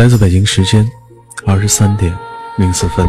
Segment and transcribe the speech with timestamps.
[0.00, 0.90] 来自北京时间
[1.46, 2.16] 二十三点
[2.56, 3.06] 零四分，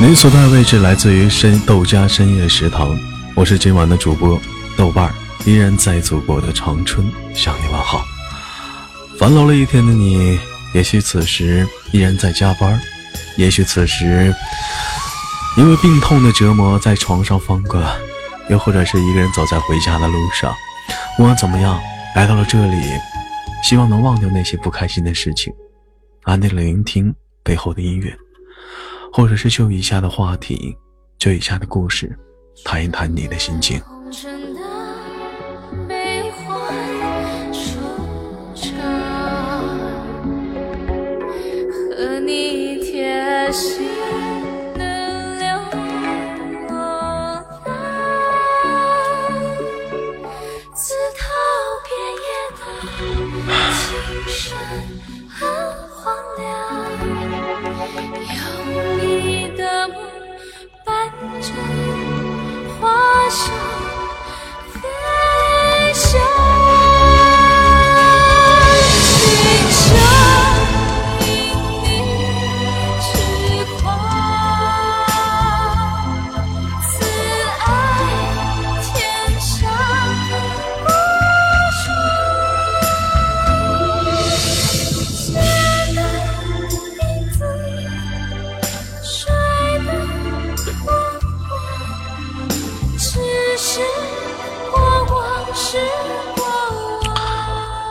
[0.00, 2.98] 您所在的位置来自于深豆家深夜食堂，
[3.34, 4.40] 我是今晚的主播
[4.74, 8.02] 豆瓣儿，依然在祖国的长春向你问好。
[9.18, 10.40] 烦劳了一天的你，
[10.72, 12.80] 也许此时依然在加班，
[13.36, 14.34] 也许此时
[15.58, 17.84] 因为病痛的折磨在床上翻滚，
[18.48, 20.56] 又或者是一个人走在回家的路上。
[21.18, 21.78] 不管怎么样，
[22.16, 22.80] 来到了这里。
[23.62, 25.52] 希望能忘掉那些不开心的事情，
[26.22, 28.16] 安静的聆听背后的音乐，
[29.12, 30.76] 或者是就以下的话题，
[31.18, 32.18] 就以下的故事，
[32.64, 33.80] 谈一谈你的心情。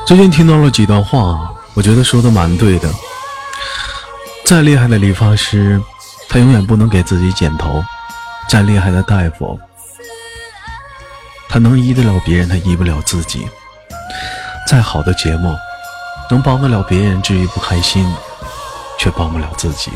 [0.09, 2.89] 最近听到了几段话，我觉得说的蛮对的。
[4.43, 5.79] 再厉害的理发师，
[6.27, 7.79] 他永远不能给自己剪头；
[8.49, 9.59] 再厉害的大夫，
[11.47, 13.41] 他能医得了别人，他医不了自己；
[14.67, 15.55] 再好的节目，
[16.31, 18.11] 能帮得了别人治愈不开心，
[18.97, 19.91] 却帮不了自己。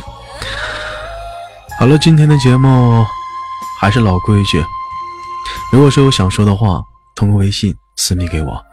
[1.80, 3.04] 好了，今天的节目
[3.81, 4.63] 还是老规矩，
[5.71, 6.83] 如果说有想说的话，
[7.15, 8.63] 通过微信私密给我。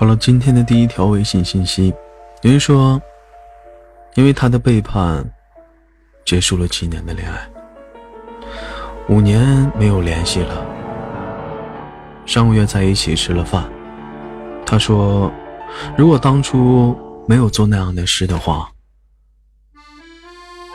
[0.00, 1.92] 好了，今天的第一条微信信息，
[2.42, 3.02] 有人说，
[4.14, 5.28] 因为他的背叛，
[6.24, 7.50] 结束了七年的恋爱，
[9.08, 9.44] 五年
[9.76, 10.64] 没有联系了。
[12.26, 13.68] 上个月在一起吃了饭，
[14.64, 15.32] 他说，
[15.96, 16.96] 如果当初
[17.26, 18.70] 没有做那样的事的话，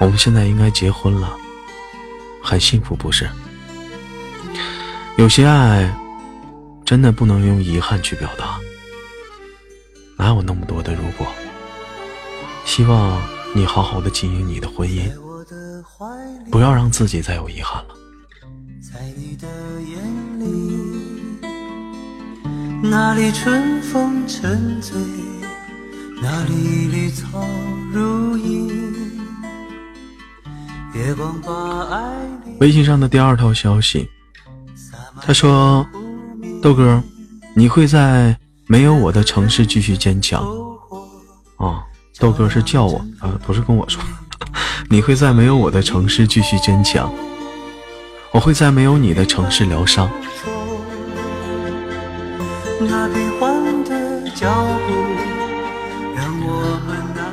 [0.01, 1.33] 我们现在应该结婚了，
[2.43, 3.29] 很幸福，不是？
[5.15, 5.89] 有些爱，
[6.83, 8.59] 真的不能用遗憾去表达。
[10.23, 11.27] 哪有那么多的如果？
[12.63, 13.21] 希望
[13.53, 15.11] 你好好的经营你的婚姻。
[16.49, 17.95] 不要让自己再有遗憾了。
[18.81, 19.45] 在你的
[19.81, 19.99] 眼
[20.39, 20.47] 里，
[22.89, 24.97] 哪里春风沉醉，
[26.21, 27.45] 哪里绿草
[27.91, 28.71] 如茵。
[30.93, 32.13] 月光把爱
[32.61, 34.09] 微信上的第二条消息，
[35.21, 35.85] 他说
[36.63, 37.03] ：“豆哥，
[37.53, 38.37] 你会在
[38.73, 40.43] 没有我的城市继续坚强。”
[41.61, 41.83] 啊，
[42.17, 44.01] 豆哥是叫我，呃，不是跟我说。
[44.89, 47.13] 你会在没有我的城市继续坚强，
[48.31, 50.09] 我会在没有你的城市疗伤。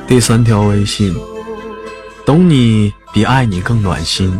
[0.07, 1.11] 第三条微信，
[2.23, 4.39] 懂你比爱你更暖心。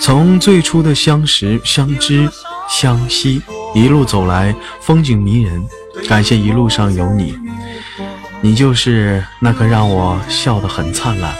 [0.00, 2.28] 从最初的相识、相知、
[2.68, 3.40] 相惜，
[3.74, 5.64] 一路走来，风景迷人。
[6.08, 7.36] 感谢一路上有你，
[8.40, 11.34] 你就是那个让我笑得很灿烂。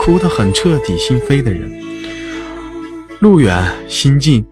[0.00, 1.70] 哭得很彻底心扉的人，
[3.20, 4.46] 路远心近。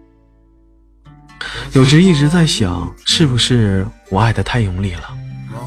[1.73, 5.09] 有时一直在想，是不是我爱的太用力了，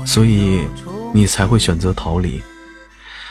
[0.04, 0.60] 所以
[1.12, 2.40] 你才会选择逃离？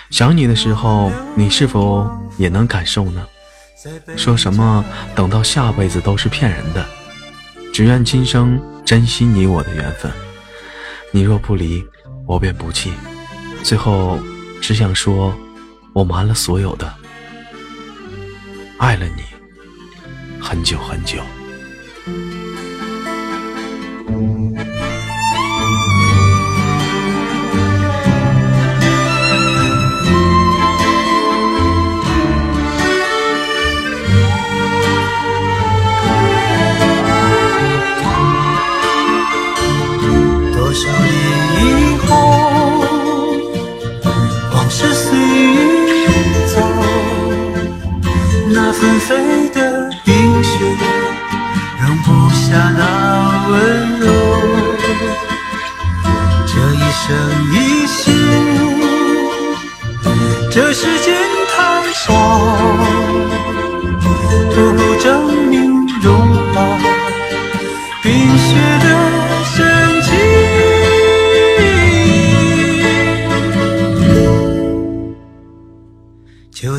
[0.10, 3.26] 想你的时候，你是否也能感受呢？
[4.18, 4.84] 说什么
[5.16, 6.86] 等到下辈子都是骗人的，
[7.74, 10.12] 只愿今生珍惜你我的缘分。
[11.12, 11.86] 你若不离，
[12.28, 12.92] 我便不弃。
[13.64, 14.20] 最后，
[14.62, 15.34] 只想说。
[15.92, 16.94] 我瞒了所有的，
[18.78, 19.24] 爱了你
[20.40, 21.18] 很久很久。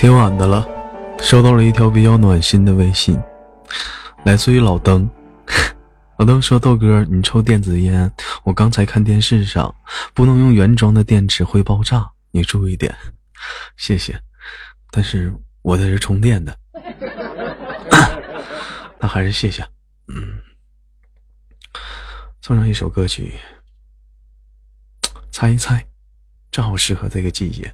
[0.00, 0.66] 挺晚的了，
[1.20, 3.22] 收到了一条比较暖心的微信，
[4.24, 5.06] 来自于老登。
[6.16, 8.10] 老登说：“豆哥，你抽电子烟，
[8.42, 9.74] 我刚才看电视上
[10.14, 12.96] 不能用原装的电池会爆炸，你注意点，
[13.76, 14.18] 谢谢。
[14.90, 15.30] 但是
[15.60, 16.56] 我的是充电的，
[18.98, 19.62] 那还是谢谢。
[20.08, 20.40] 嗯，
[22.40, 23.34] 送上一首歌曲，
[25.30, 25.84] 猜一猜，
[26.50, 27.70] 正好适合这个季节。”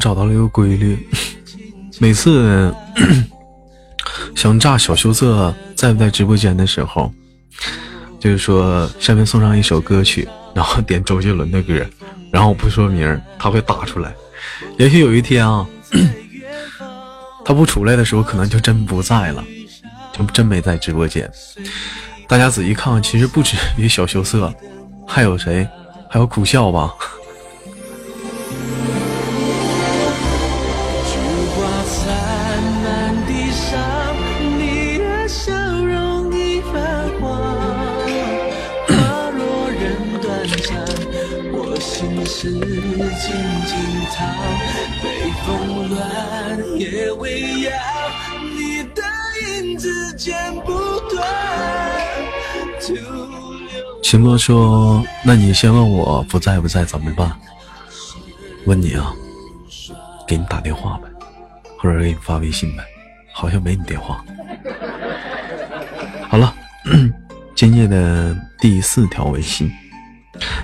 [0.00, 1.06] 找到了一个规律，
[2.00, 2.74] 每次
[4.34, 7.12] 想炸小羞涩在不在直播间的时候，
[8.18, 11.86] 就是说下面送上一首歌曲，然后点周杰伦的歌，
[12.32, 14.14] 然后我不说名，他会打出来。
[14.78, 15.66] 也许有一天啊，
[17.44, 19.44] 他不出来的时候，可能就真不在了，
[20.12, 21.30] 就真没在直播间。
[22.26, 24.52] 大家仔细看，其实不止于小羞涩，
[25.06, 25.68] 还有谁？
[26.08, 26.92] 还有苦笑吧。
[54.02, 57.32] 秦哥说：“那你先问我不在不在怎么办？
[58.66, 59.12] 问你啊，
[60.26, 61.08] 给你打电话呗，
[61.78, 62.82] 或者给你发微信呗，
[63.32, 64.24] 好像没你电话。
[66.28, 66.52] 好了，
[67.54, 69.70] 今夜的第四条微信：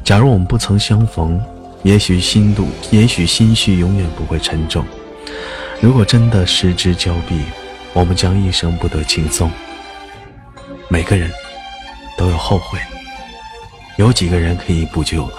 [0.02, 1.40] 假如我们不曾相逢，
[1.86, 4.84] 也许心度，也许心绪永远不会沉重。
[5.80, 7.40] 如果真的失之交臂，
[7.92, 9.48] 我们将一生不得轻松。
[10.88, 11.30] 每个人
[12.18, 12.80] 都有后悔。”
[13.98, 15.36] 有几个人可以补救了？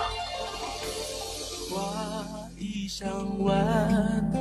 [1.69, 1.77] 花
[2.57, 4.31] 已香完，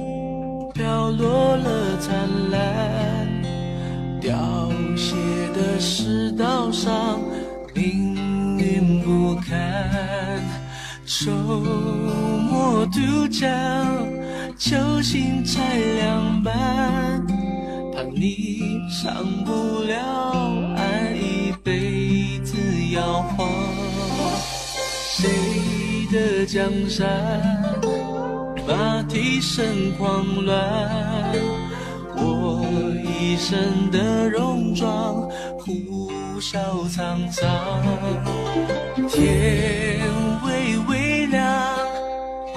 [0.75, 2.15] 飘落了灿
[2.53, 3.29] 烂，
[4.21, 5.17] 凋谢
[5.53, 7.21] 的世道上，
[7.75, 10.16] 命运不堪。
[11.27, 13.51] 周末渡江，
[14.57, 16.55] 球星才两半，
[17.93, 19.13] 怕你上
[19.45, 19.99] 不了
[20.77, 22.57] 岸，一辈子
[22.93, 23.51] 摇晃。
[25.11, 25.29] 谁
[26.13, 27.43] 的江山，
[28.69, 29.67] 马蹄声
[29.99, 31.35] 狂乱，
[32.15, 32.65] 我
[33.05, 35.29] 一身的戎装，
[35.59, 36.01] 呼
[36.41, 37.43] 啸沧桑。
[39.09, 39.99] 天，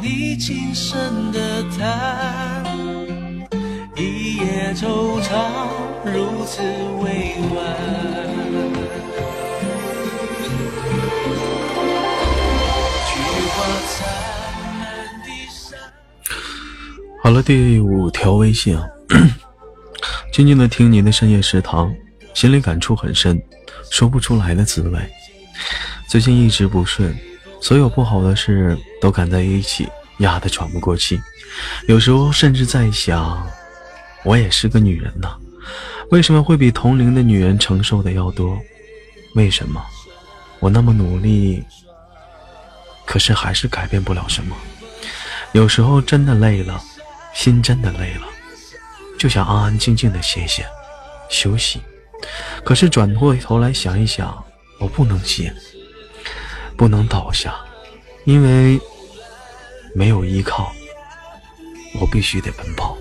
[0.02, 2.64] 你轻声的叹，
[3.98, 5.60] 一夜惆怅，
[6.06, 6.62] 如此
[7.02, 7.76] 委婉。
[17.22, 18.88] 好了，第五条微信啊，
[20.32, 21.94] 静静的听您的深夜食堂，
[22.34, 23.40] 心里感触很深，
[23.92, 25.00] 说不出来的滋味。
[26.08, 27.16] 最近一直不顺，
[27.62, 29.88] 所有不好的事都赶在一起，
[30.20, 31.20] 压得喘不过气。
[31.88, 33.46] 有时候甚至在想，
[34.24, 35.36] 我也是个女人呐，
[36.12, 38.58] 为什么会比同龄的女人承受的要多？
[39.36, 39.84] 为什么
[40.60, 41.64] 我那么努力？
[43.06, 44.56] 可是还是改变不了什么。
[45.52, 46.82] 有时候真的累了，
[47.34, 48.28] 心真的累了，
[49.18, 50.66] 就想安安静静的歇歇，
[51.30, 51.82] 休息。
[52.64, 54.44] 可是转过头来想一想，
[54.80, 55.54] 我不能歇，
[56.80, 57.54] 不能倒下，
[58.24, 58.80] 因为
[59.94, 60.72] 没有依靠，
[62.00, 62.98] 我必须得奔跑。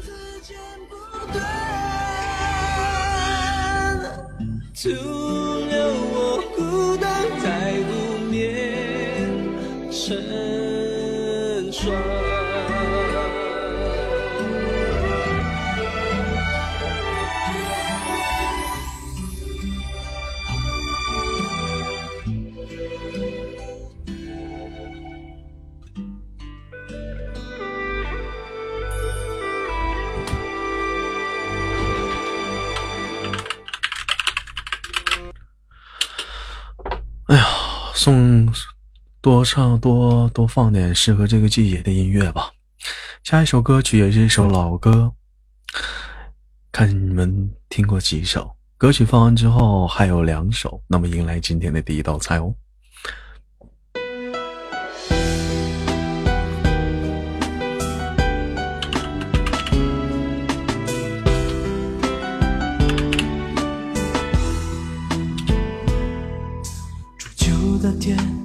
[37.99, 38.49] 送
[39.21, 42.49] 多唱多多放点适合这个季节的音乐吧。
[43.25, 45.12] 下一首歌曲也是一首老歌，
[46.71, 48.55] 看你们听过几首。
[48.76, 52.55] 歌曲放完之后还有两首，那么迎来今天的第一道菜哦。
[68.16, 68.38] 的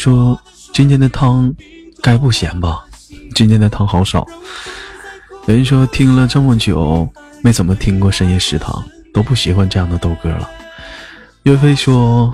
[0.00, 0.40] 说
[0.72, 1.54] 今天的汤
[2.02, 2.82] 该不咸吧？
[3.34, 4.26] 今天的汤好少。
[5.46, 7.06] 有人说听了这么久
[7.42, 10.48] 没怎么听过深夜食堂，都不喜欢这样的豆歌了。
[11.42, 12.32] 岳飞说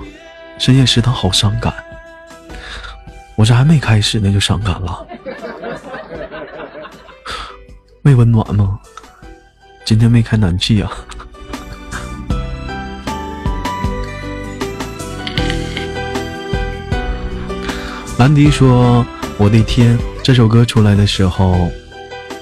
[0.57, 1.73] 深夜食堂好伤感，
[3.35, 5.05] 我这还没开始呢就伤感了，
[8.01, 8.79] 没温暖吗？
[9.83, 10.89] 今天没开暖气啊。
[18.17, 19.05] 兰迪说
[19.37, 21.69] ：“我的天，这首歌出来的时候，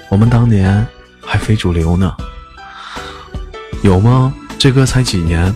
[0.09, 0.87] 我们当年
[1.19, 2.15] 还非主流呢。
[3.83, 4.33] 有吗？
[4.57, 5.53] 这歌才几年？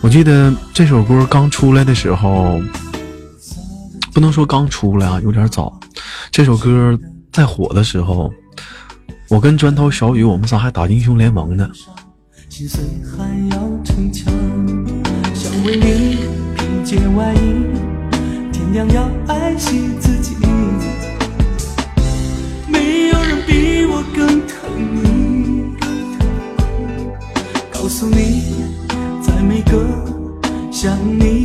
[0.00, 2.60] 我记得这首歌刚出来的时候，
[4.12, 5.78] 不能说刚出来啊，有点早。
[6.32, 6.98] 这首歌
[7.32, 8.32] 在火的时候，
[9.28, 11.70] 我跟砖头小雨，我们仨还打英雄联盟呢。”
[12.50, 14.34] 心碎还要逞强，
[15.32, 16.18] 想为你
[16.56, 17.57] 披件外衣。
[18.74, 20.36] 样要爱惜自己，
[22.66, 24.56] 没有人比我更疼
[25.02, 25.76] 你。
[27.72, 28.64] 告诉你，
[29.22, 29.72] 在每个
[30.70, 31.37] 想你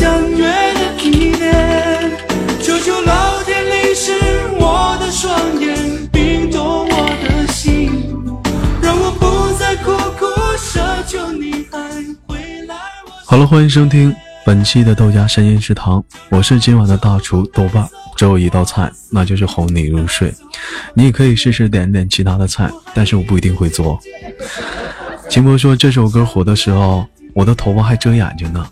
[0.00, 2.10] 相约的地点，
[2.58, 4.14] 求求老天淋湿
[4.58, 8.08] 我的双眼，冰冻我的心，
[8.80, 10.24] 让我不再苦苦
[10.56, 11.78] 奢求你还
[12.26, 12.76] 回来。
[13.26, 17.86] 好了，欢迎收听本期的豆家深夜食堂，我是今晚的大厨豆瓣，
[18.16, 20.32] 只有一道菜，那就是哄你入睡。
[20.94, 24.00] 你也可以试试点点其他的菜，但是我不一定会做。
[25.28, 27.04] 秦博说这首歌火的时候。
[27.34, 28.66] 我的头发还遮眼睛呢，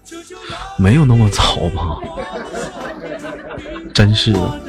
[0.79, 1.99] 没有那么早吧？
[3.95, 4.61] 真是的。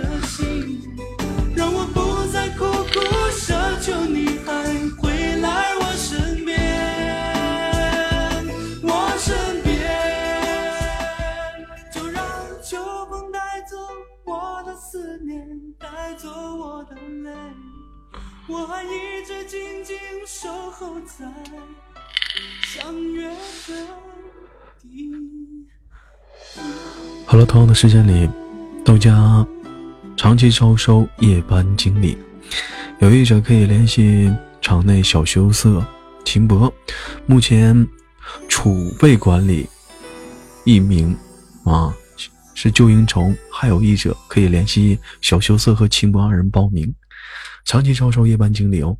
[18.51, 21.25] 我还一直静静守候在。
[27.25, 28.27] 好了，同样的时间里，
[28.83, 29.45] 豆家
[30.17, 32.17] 长期招收夜班经理，
[32.99, 35.85] 有意者可以联系场内小羞涩
[36.25, 36.73] 秦博，
[37.27, 37.87] 目前
[38.47, 39.67] 储备管理
[40.65, 41.15] 一名
[41.65, 41.93] 啊
[42.55, 46.91] 是旧蝇虫，还有意者可以联系小羞涩和秦博二人报名，
[47.63, 48.97] 长期招收夜班经理哦。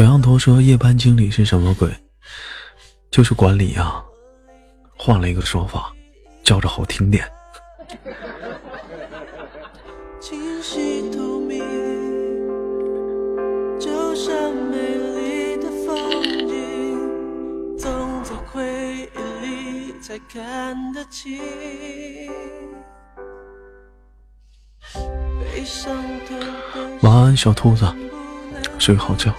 [0.00, 1.94] 小羊驼说：“夜班经理是什么鬼？
[3.10, 4.02] 就是管理啊，
[4.96, 5.92] 换了一个说法，
[6.42, 7.22] 叫着好听点。”
[27.02, 27.84] 晚安，小兔子，
[28.78, 29.30] 睡个好觉。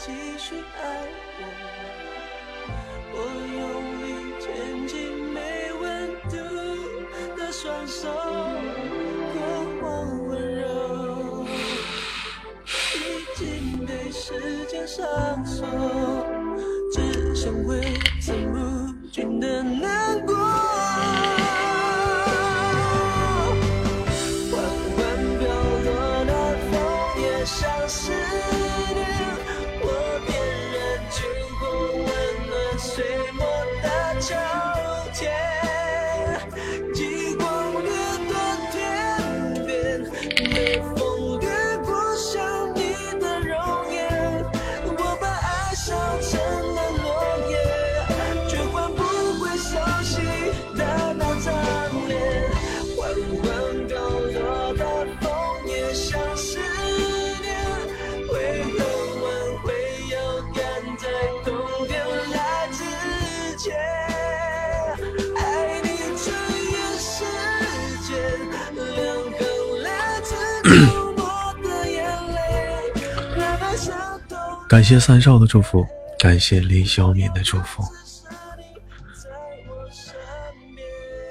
[74.91, 75.88] 谢三少的祝福，
[76.19, 77.82] 感谢李小敏的祝福。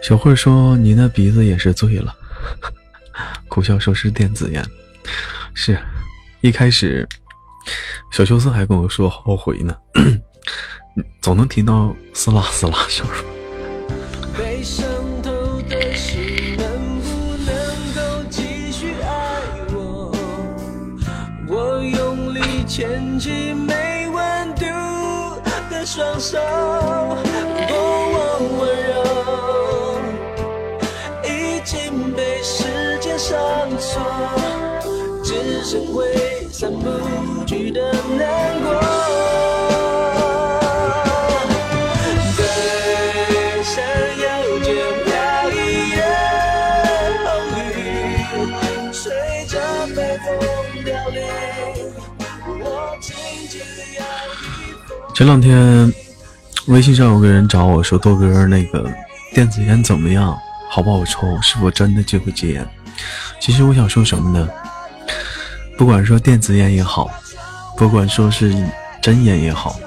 [0.01, 2.17] 小慧说：“你那鼻子也是醉了。
[3.51, 4.67] ”苦笑说是电子烟。
[5.53, 5.79] 是，
[6.41, 7.07] 一开始
[8.11, 9.77] 小秋斯还跟我说后悔呢，
[11.21, 13.07] 总能听到撕拉撕拉声。
[55.21, 55.93] 前两天
[56.69, 58.91] 微信上有个人找我说：“豆哥，那个
[59.35, 60.35] 电子烟怎么样？
[60.71, 61.39] 好不好抽？
[61.43, 62.67] 是否真的就会戒烟？”
[63.39, 64.49] 其实我想说什么呢？
[65.77, 67.11] 不管说电子烟也好，
[67.77, 68.51] 不管说是
[69.03, 69.79] 真烟也好，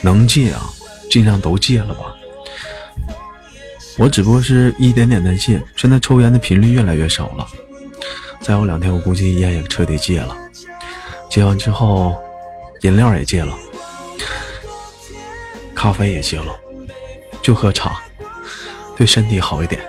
[0.00, 0.62] 能戒啊，
[1.10, 2.06] 尽量都戒了吧。
[3.98, 7.46] 我只不过是一点点的戒，现在抽烟的频率越来越少了。
[8.40, 10.34] 再有两天，我估计烟也彻底戒了。
[11.28, 12.16] 戒完之后，
[12.80, 13.54] 饮料也戒了。
[15.82, 16.56] 咖啡也戒了，
[17.42, 18.00] 就喝茶，
[18.96, 19.82] 对身体好一点。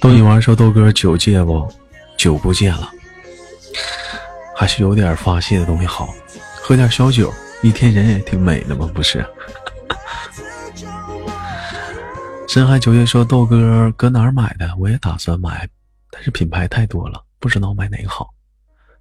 [0.00, 1.68] 逗你玩说豆哥酒戒不？
[2.16, 2.88] 酒不戒了，
[4.54, 6.14] 还是有点发泄的东西好，
[6.62, 9.26] 喝点小酒，一天人也挺美的嘛，不是？
[12.52, 14.74] 深海九月说：“豆哥搁哪儿买的？
[14.76, 15.68] 我也打算买，
[16.10, 18.28] 但是品牌太多了，不知道买哪个好，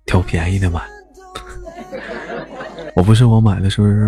[0.05, 0.87] 挑便宜的买。
[2.95, 4.07] 我不是我买的，是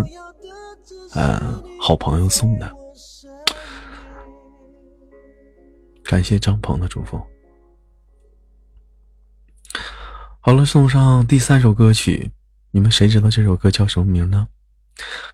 [1.14, 2.72] 呃好朋友送的。
[6.04, 7.20] 感谢张鹏的祝福。
[10.38, 12.30] 好了，送上第三首歌曲，
[12.70, 14.46] 你们谁知道这首歌叫什么名呢？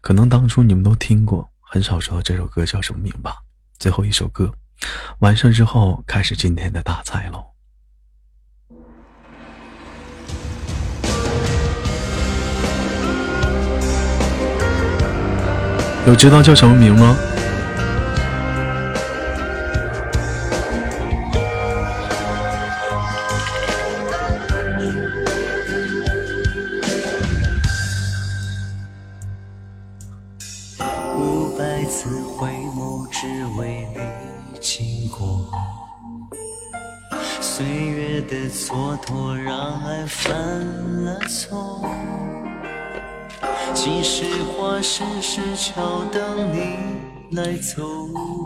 [0.01, 3.37] 可能当初你们都听过，很少知道这首歌叫什么名吧。”
[3.79, 4.53] 最后一首歌，
[5.21, 7.45] 完事之后开始今天的大菜喽。
[16.07, 17.17] 有知道叫什么名吗？
[47.61, 47.83] 走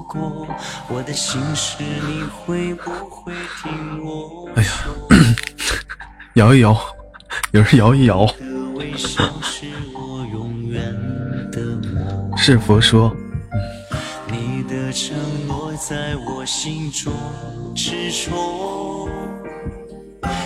[0.09, 0.47] 过
[0.89, 4.49] 我的心事，你会不会听我？
[4.57, 4.71] 哎呀，
[6.35, 6.77] 摇一摇，
[7.53, 8.27] 有人摇一摇。
[12.37, 13.15] 是佛说。
[14.27, 15.15] 你的承
[15.47, 17.13] 诺在我心中
[17.75, 19.09] 执着，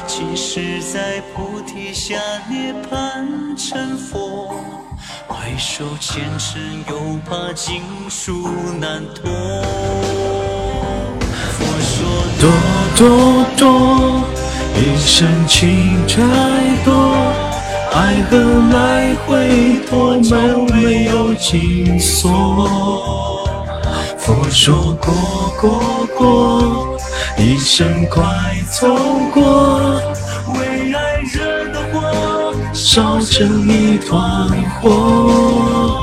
[0.06, 2.16] 即使在菩提下
[2.48, 4.54] 涅槃成佛。
[5.28, 8.48] 回首前尘，又怕经书
[8.80, 9.30] 难托。
[11.52, 11.96] 佛说
[12.40, 12.44] 多
[12.96, 14.22] 多多，
[14.74, 16.14] 一生情债
[16.84, 16.92] 多，
[17.92, 22.68] 爱恨来回多，门没有紧锁。
[24.18, 25.12] 佛说过
[25.60, 26.85] 过过，
[27.38, 28.22] 一生快
[28.70, 28.86] 走
[29.32, 30.00] 过。
[30.54, 34.48] 为爱惹的祸烧成一团
[34.80, 36.02] 火。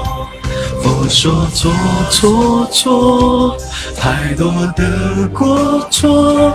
[0.82, 1.72] 佛说错
[2.12, 3.58] 错错，
[3.96, 6.54] 太多的过错，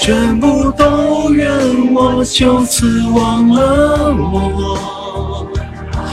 [0.00, 1.50] 全部都怨
[1.92, 5.46] 我，就此忘了我。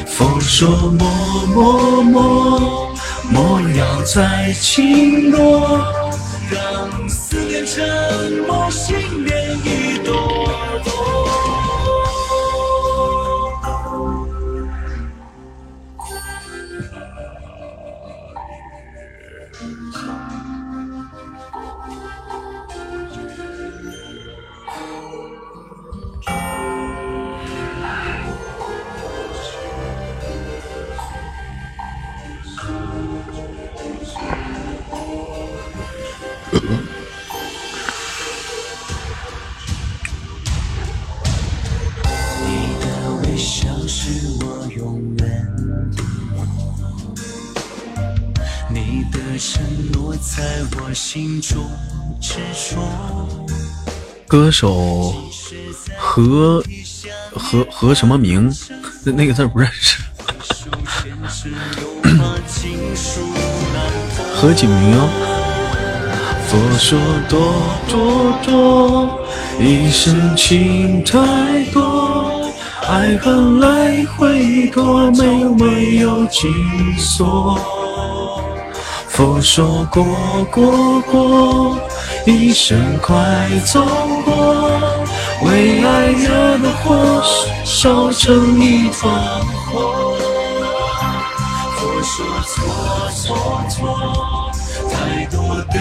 [0.05, 1.07] 佛说默
[1.53, 2.95] 默默，
[3.29, 5.81] 莫要再轻诺，
[6.49, 11.26] 让思念沉默，心念一朵。
[50.19, 51.63] 在我心中
[52.19, 52.77] 执着。
[54.27, 55.15] 歌手
[55.97, 56.63] 何
[57.33, 58.53] 何何什么名？
[59.03, 60.01] 那那个字不认识。
[64.35, 65.09] 何景明啊。
[66.49, 67.53] 佛说多
[67.89, 69.19] 多多，
[69.59, 72.49] 一生情太多，
[72.87, 76.25] 爱恨来回多，没有没有。
[79.17, 80.05] 佛说过
[80.51, 81.75] 过过，
[82.23, 83.15] 一生快
[83.65, 83.83] 走
[84.23, 84.69] 过，
[85.41, 87.23] 为爱惹的祸，
[87.65, 89.11] 烧成一团
[89.71, 90.13] 火。
[91.77, 93.35] 佛说错错
[93.67, 94.51] 错，
[94.93, 95.79] 太多的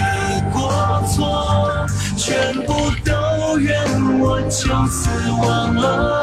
[0.50, 0.72] 过
[1.06, 2.72] 错，全部
[3.04, 3.78] 都怨
[4.18, 5.10] 我，就此
[5.42, 6.15] 忘了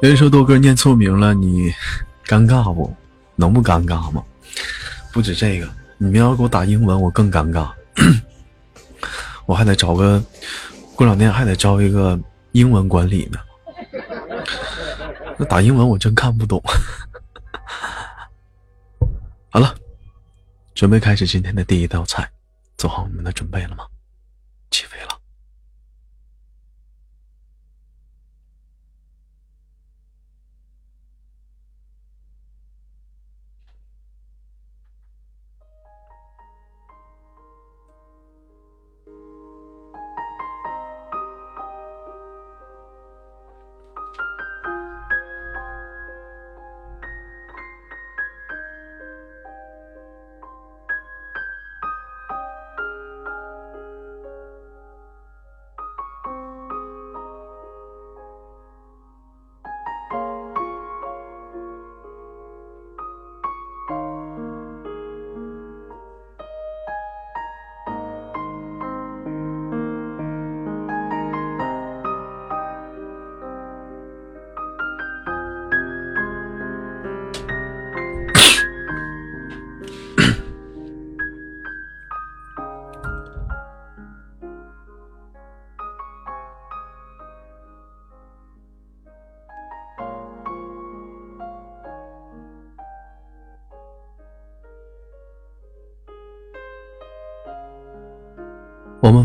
[0.00, 1.70] 人说豆哥念错名了，你
[2.26, 2.96] 尴尬不？
[3.36, 4.24] 能不尴尬吗？
[5.12, 7.70] 不止这个，你们要给我打英文，我更尴尬。
[9.44, 10.22] 我还得找个，
[10.94, 12.18] 过两天还得招一个
[12.52, 13.38] 英文管理呢。
[15.36, 16.62] 那打英文我真看不懂。
[19.50, 19.74] 好了，
[20.74, 22.26] 准备开始今天的第一道菜，
[22.78, 23.84] 做好你们的准备了吗？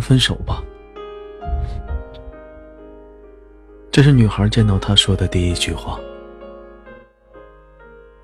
[0.06, 0.62] 分手吧。
[3.92, 6.00] 这是女孩见到他说的第一句话。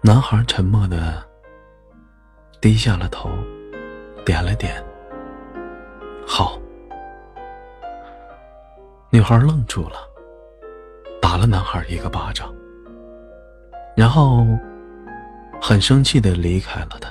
[0.01, 1.23] 男孩沉默的
[2.59, 3.31] 低下了头，
[4.23, 4.83] 点了点。
[6.27, 6.59] 好。
[9.09, 9.95] 女孩愣住了，
[11.19, 12.53] 打了男孩一个巴掌，
[13.95, 14.45] 然后
[15.59, 17.09] 很生气的离开了他。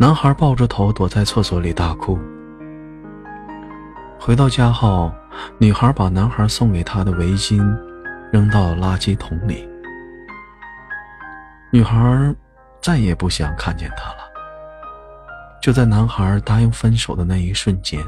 [0.00, 2.18] 男孩抱着头躲在厕所里大哭。
[4.26, 5.12] 回到家后，
[5.58, 7.58] 女孩把男孩送给她的围巾
[8.32, 9.68] 扔到垃圾桶里。
[11.70, 12.34] 女孩
[12.80, 14.20] 再也不想看见他了。
[15.60, 18.02] 就在男孩答应分手的那一瞬间，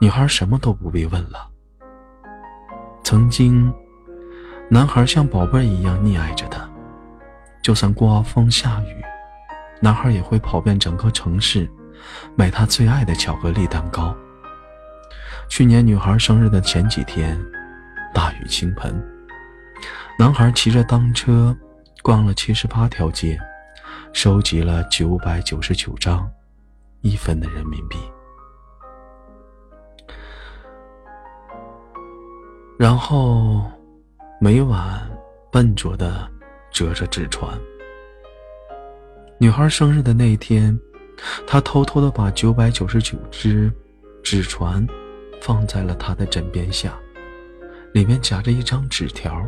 [0.00, 1.48] 女孩什么都不必问了。
[3.04, 3.72] 曾经，
[4.68, 6.68] 男孩像宝贝一样溺爱着她，
[7.62, 9.04] 就算刮风下雨。
[9.80, 11.70] 男孩也会跑遍整个城市，
[12.34, 14.12] 买她最爱的巧克力蛋糕。
[15.50, 17.36] 去年女孩生日的前几天，
[18.14, 18.94] 大雨倾盆，
[20.16, 21.54] 男孩骑着单车
[22.02, 23.36] 逛了七十八条街，
[24.12, 26.30] 收集了九百九十九张
[27.00, 27.98] 一分的人民币，
[32.78, 33.68] 然后
[34.40, 35.02] 每晚
[35.50, 36.30] 笨拙的
[36.70, 37.58] 折着纸船。
[39.36, 40.78] 女孩生日的那一天，
[41.44, 43.70] 他偷偷的把九百九十九只
[44.22, 44.86] 纸船
[45.40, 46.98] 放在了他的枕边下，
[47.92, 49.46] 里面夹着一张纸条：“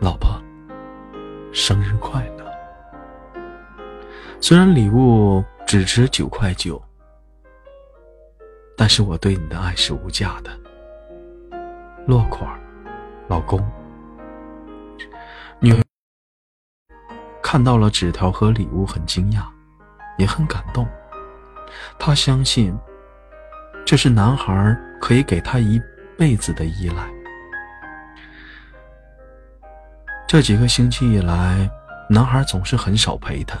[0.00, 0.40] 老婆，
[1.52, 2.44] 生日快乐。”
[4.40, 6.80] 虽然礼物只值九块九，
[8.76, 10.50] 但是我对你的爱是无价的。
[12.06, 12.48] 落款：
[13.28, 13.58] 老公。
[15.58, 15.74] 女。
[17.42, 19.42] 看到了纸条和礼物，很惊讶，
[20.18, 20.86] 也很感动。
[21.98, 22.76] 她相信，
[23.86, 25.80] 这是男孩可以给他一
[26.18, 27.08] 辈子的依赖。
[30.26, 31.70] 这几个星期以来，
[32.10, 33.56] 男孩总是很少陪她。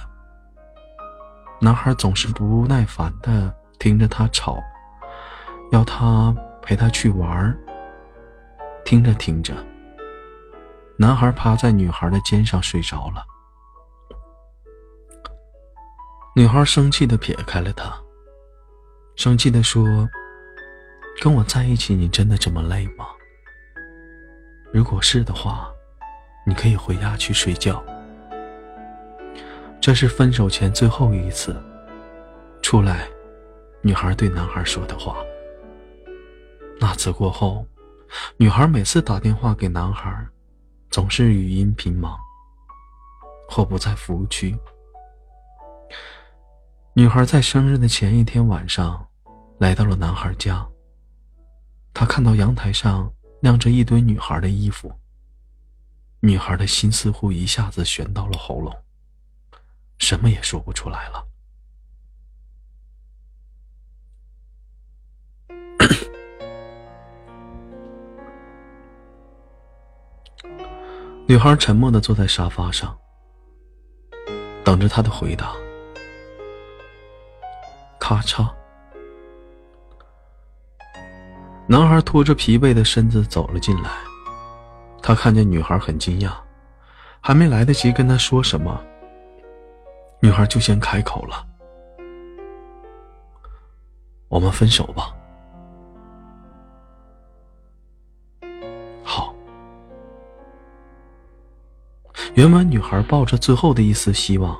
[1.60, 4.58] 男孩总是不耐烦的听着他吵，
[5.70, 7.56] 要他陪他去玩儿。
[8.84, 9.54] 听着听着，
[10.98, 13.24] 男孩趴在女孩的肩上睡着了。
[16.34, 17.96] 女孩生气的撇开了他，
[19.16, 20.06] 生气的说
[21.22, 23.06] ：“跟我在一起，你真的这么累吗？
[24.70, 25.70] 如果是的话，
[26.46, 27.82] 你可以回家去睡觉。”
[29.80, 31.56] 这是分手前最后一次
[32.60, 33.08] 出来，
[33.80, 35.16] 女孩对男孩说的话。
[36.78, 37.66] 那次过后，
[38.36, 40.26] 女孩每次打电话给男孩，
[40.90, 42.18] 总是语音频忙，
[43.48, 44.54] 或不在服务区。
[46.92, 49.05] 女孩在生日的前一天晚上，
[49.58, 50.66] 来到了男孩家。
[51.94, 54.92] 他看到阳台上晾着一堆女孩的衣服，
[56.20, 58.74] 女孩的心似乎一下子悬到了喉咙。
[59.98, 61.26] 什么也说不出来了。
[71.28, 72.96] 女孩沉默的坐在沙发上，
[74.64, 75.52] 等着他的回答。
[77.98, 78.54] 咔嚓，
[81.68, 83.90] 男孩拖着疲惫的身子走了进来。
[85.02, 86.30] 他看见女孩很惊讶，
[87.20, 88.80] 还没来得及跟他说什么。
[90.20, 91.46] 女孩就先开口了
[94.28, 95.14] ：“我们分手吧。”
[99.04, 99.34] 好。
[102.34, 104.56] 原本女孩抱着最后的一丝希望，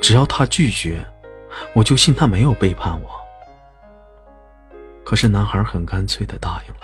[0.00, 1.04] 只要他拒绝，
[1.74, 3.10] 我就信他没有背叛我。
[5.08, 6.82] 可是男孩很干脆的答应了。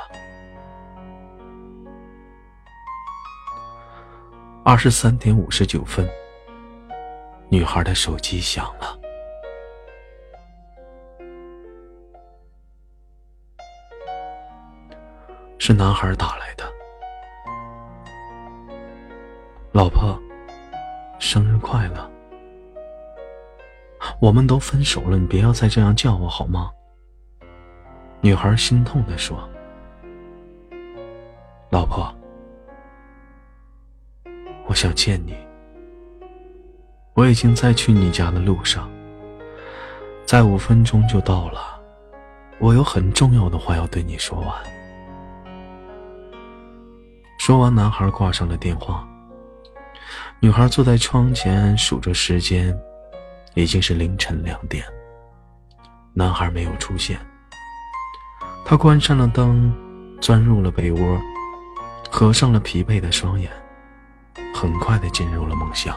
[4.65, 6.09] 二十三点五十九分。
[7.51, 8.99] 女孩的手机响了，
[15.59, 16.65] 是男孩打来的。
[19.73, 20.19] 老婆，
[21.19, 22.11] 生日快乐！
[24.19, 26.71] 我们都分手了，你不要再这样叫我好吗？
[28.25, 29.47] 女孩心痛的说
[31.69, 32.11] ：“老婆，
[34.67, 35.37] 我想见你。”
[37.13, 38.91] 我已经在去你家的路上，
[40.25, 41.79] 再五分钟就到了。
[42.59, 44.51] 我有很重要的话要对你说完。
[47.39, 49.07] 说完，男孩挂上了电话。
[50.41, 52.75] 女孩坐在窗前数着时间，
[53.53, 54.83] 已经是凌晨两点。
[56.15, 57.21] 男孩没有出现。
[58.67, 59.71] 他关上了灯，
[60.21, 61.21] 钻入了被窝，
[62.11, 63.53] 合上了疲惫的双眼，
[64.55, 65.95] 很快的进入了梦乡。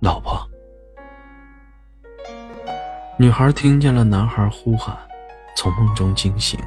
[0.00, 0.40] 老婆，
[3.18, 4.96] 女孩听见了男孩呼喊，
[5.54, 6.58] 从梦中惊醒，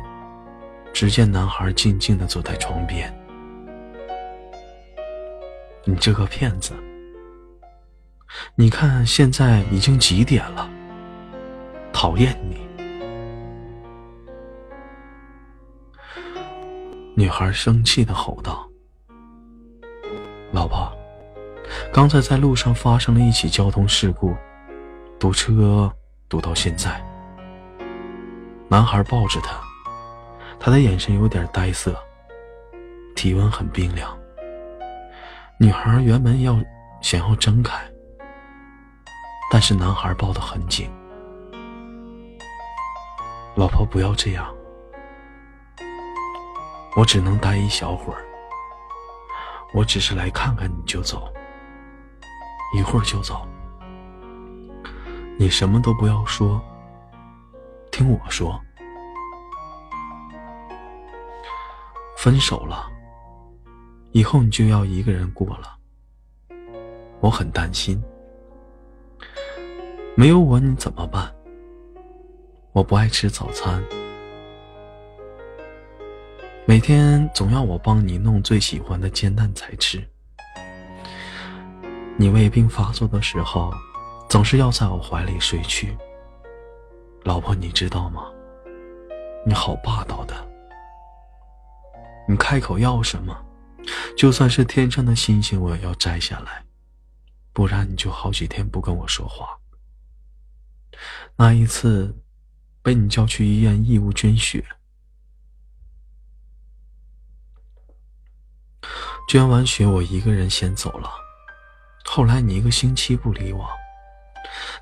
[0.93, 3.11] 只见男孩静静的坐在床边。
[5.83, 6.71] 你这个骗子！
[8.55, 10.69] 你看现在已经几点了？
[11.91, 12.64] 讨厌你！
[17.17, 18.69] 女孩生气的吼道
[20.51, 20.91] ：“老婆。”
[21.91, 24.35] 刚才在路上发生了一起交通事故，
[25.17, 25.91] 堵车
[26.29, 27.03] 堵到现在。
[28.67, 29.55] 男孩抱着她，
[30.59, 31.97] 他的眼神有点呆涩，
[33.15, 34.15] 体温很冰凉。
[35.59, 36.59] 女孩原本要
[37.01, 37.83] 想要睁开，
[39.49, 40.87] 但是男孩抱得很紧。
[43.55, 44.54] 老婆，不要这样，
[46.95, 48.23] 我只能待一小会儿，
[49.73, 51.31] 我只是来看看你就走。
[52.73, 53.47] 一会儿就走，
[55.37, 56.61] 你什么都不要说，
[57.91, 58.59] 听我说。
[62.17, 62.89] 分手了，
[64.11, 65.77] 以后你就要一个人过了。
[67.19, 68.01] 我很担心，
[70.15, 71.33] 没有我你怎么办？
[72.73, 73.81] 我不爱吃早餐，
[76.67, 80.03] 每天总要我帮你弄最喜欢的煎蛋才吃。
[82.17, 83.71] 你胃病发作的时候，
[84.27, 85.95] 总是要在我怀里睡去。
[87.23, 88.31] 老婆，你知道吗？
[89.45, 90.33] 你好霸道的。
[92.27, 93.37] 你开口要什么，
[94.17, 96.63] 就算是天上的星星，我也要摘下来，
[97.53, 99.55] 不然你就好几天不跟我说话。
[101.35, 102.15] 那一次，
[102.81, 104.65] 被你叫去医院义务捐血，
[109.27, 111.09] 捐完血，我一个人先走了。
[112.05, 113.67] 后来你一个星期不理我，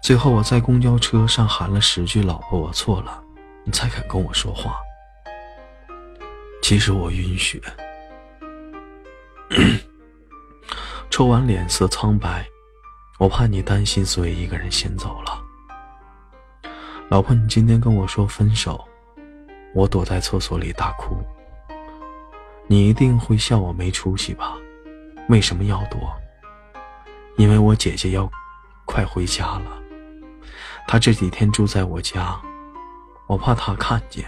[0.01, 3.23] 最后我在公交车上喊了十句“老婆，我错了”，
[3.63, 4.75] 你才肯跟我说话。
[6.61, 7.61] 其实我晕血，
[11.09, 12.45] 抽完脸色苍白，
[13.19, 15.41] 我怕你担心，所以一个人先走了。
[17.09, 18.85] 老婆，你今天跟我说分手，
[19.73, 21.23] 我躲在厕所里大哭。
[22.67, 24.57] 你一定会笑我没出息吧？
[25.29, 25.99] 为什么要躲？
[27.37, 28.29] 因为我姐姐要
[28.85, 29.81] 快回家了。
[30.87, 32.39] 她这几天住在我家，
[33.27, 34.25] 我怕她看见。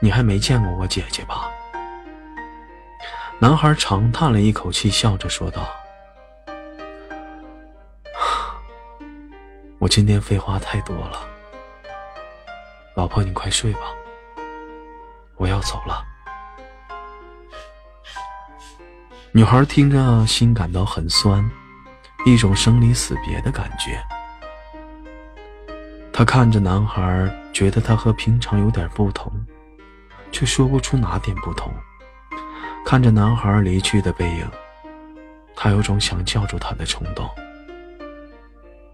[0.00, 1.50] 你还没见过我姐姐吧？
[3.38, 5.66] 男孩长叹了一口气，笑着说道
[9.78, 11.26] ：“我今天废话太多了。”
[12.94, 13.80] 老婆，你快睡吧，
[15.36, 16.04] 我要走了。
[19.32, 21.48] 女孩听着，心感到很酸，
[22.26, 24.02] 一种生离死别的感觉。
[26.12, 29.32] 她看着男孩，觉得他和平常有点不同，
[30.32, 31.72] 却说不出哪点不同。
[32.84, 34.50] 看着男孩离去的背影，
[35.54, 37.30] 她有种想叫住他的冲动，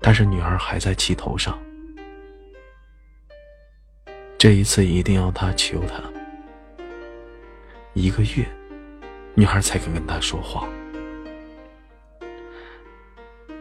[0.02, 1.58] 但是女儿还在气头上。
[4.36, 5.94] 这一次一定要他求他。
[7.94, 8.46] 一个月，
[9.38, 10.66] 女孩才肯跟他说话。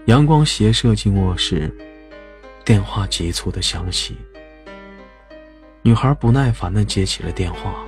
[0.06, 1.70] 阳光斜射进卧室，
[2.64, 4.18] 电话急促的响起。
[5.82, 7.84] 女孩不耐烦的接起了电话，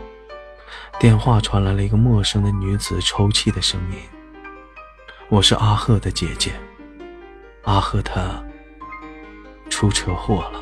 [0.99, 3.97] 电话传来了一个陌生的女子抽泣的声音
[5.29, 6.51] ：“我是阿赫的姐姐，
[7.63, 8.43] 阿赫他
[9.69, 10.61] 出车祸了。”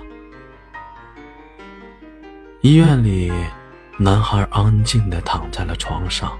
[2.61, 3.31] 医院里，
[3.97, 6.37] 男孩安静的躺在了床上，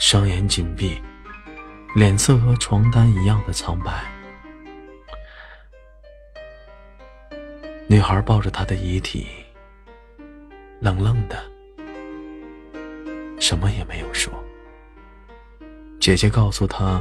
[0.00, 1.00] 双眼紧闭，
[1.94, 3.92] 脸色和床单一样的苍白。
[7.86, 9.28] 女孩抱着他的遗体，
[10.80, 11.38] 冷冷的，
[13.38, 14.32] 什么也没有说。
[16.00, 17.00] 姐姐告诉他，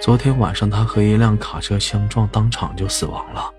[0.00, 3.52] 昨天晚上他和一辆卡车相撞，当场就死亡了。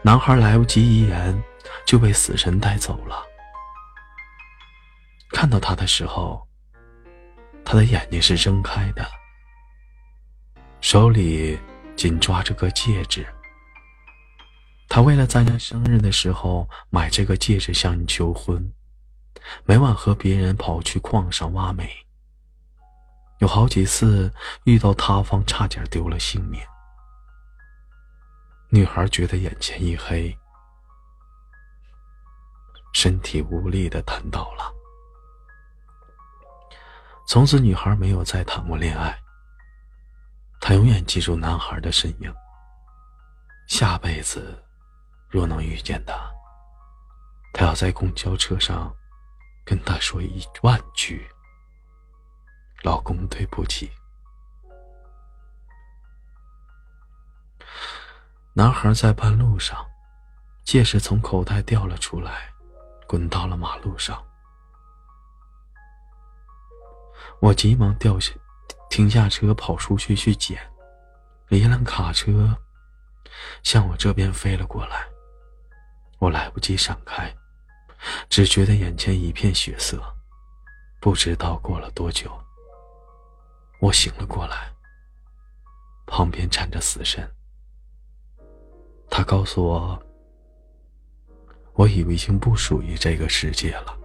[0.00, 1.38] 男孩来不及遗言。
[1.86, 3.20] 就被死神带走了。
[5.32, 6.46] 看到他的时候，
[7.64, 9.06] 他的眼睛是睁开的，
[10.80, 11.58] 手里
[11.96, 13.26] 紧抓着个戒指。
[14.88, 18.72] 他为了在你生日的时候买这个戒指向你求婚，
[19.64, 21.88] 每晚和别人跑去矿上挖煤，
[23.38, 24.32] 有好几次
[24.64, 26.60] 遇到塌方，差点丢了性命。
[28.70, 30.36] 女孩觉得眼前一黑。
[32.92, 34.79] 身体无力的瘫倒了。
[37.30, 39.16] 从此，女孩没有再谈过恋爱。
[40.60, 42.34] 她永远记住男孩的身影。
[43.68, 44.60] 下辈子，
[45.28, 46.28] 若能遇见他，
[47.52, 48.92] 她要在公交车上
[49.64, 51.24] 跟他说一万句
[52.82, 53.92] ：“老公，对不起。”
[58.54, 59.86] 男孩在半路上，
[60.64, 62.50] 戒指从口袋掉了出来。
[63.06, 64.20] 滚到了马路上，
[67.40, 68.32] 我急忙掉下，
[68.90, 70.60] 停下车，跑出去去捡。
[71.48, 72.56] 一辆卡车
[73.62, 75.04] 向我这边飞了过来，
[76.18, 77.34] 我来不及闪开，
[78.28, 80.00] 只觉得眼前一片血色。
[81.00, 82.30] 不知道过了多久，
[83.80, 84.70] 我醒了过来，
[86.06, 87.26] 旁边站着死神，
[89.08, 90.00] 他告诉我。
[91.74, 93.96] 我以为已经不属于这个世界了。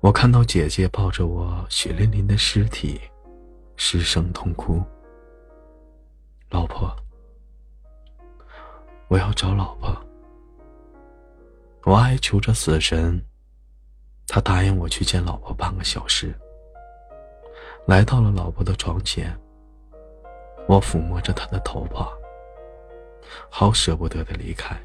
[0.00, 3.00] 我看到姐姐抱着我血淋淋的尸体，
[3.76, 4.82] 失声痛哭。
[6.50, 6.94] 老婆，
[9.08, 9.96] 我要找老婆。
[11.84, 13.20] 我哀求着死神，
[14.28, 16.34] 他答应我去见老婆半个小时。
[17.86, 19.34] 来到了老婆的床前，
[20.68, 22.12] 我抚摸着她的头发，
[23.48, 24.76] 好舍不得的离开。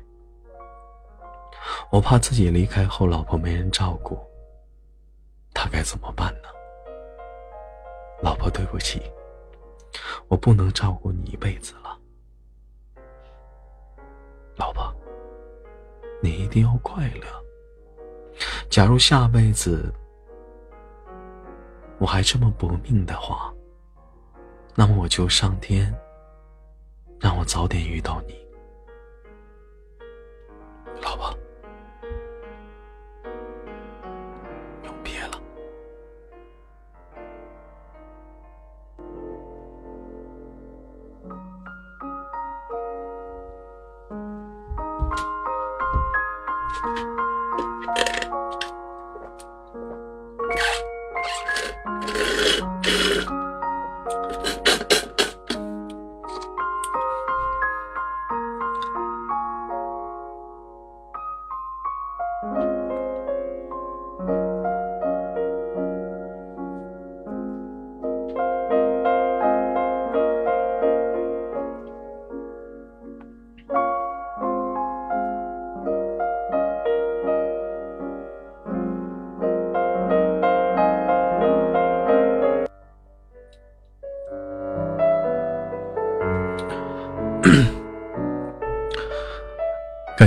[1.91, 4.17] 我怕自己离开后，老婆没人照顾，
[5.53, 6.49] 他该怎么办呢？
[8.21, 9.01] 老婆，对不起，
[10.27, 11.97] 我不能照顾你一辈子了。
[14.55, 14.93] 老婆，
[16.21, 17.27] 你一定要快乐。
[18.69, 19.93] 假如下辈子
[21.99, 23.53] 我还这么搏命的话，
[24.75, 25.93] 那么我求上天，
[27.19, 28.35] 让我早点遇到你，
[31.01, 31.35] 老婆。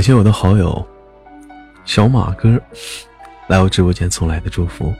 [0.04, 0.86] 谢我的好友
[1.86, 2.60] 小马哥
[3.48, 4.92] 来我直播间送来的祝福。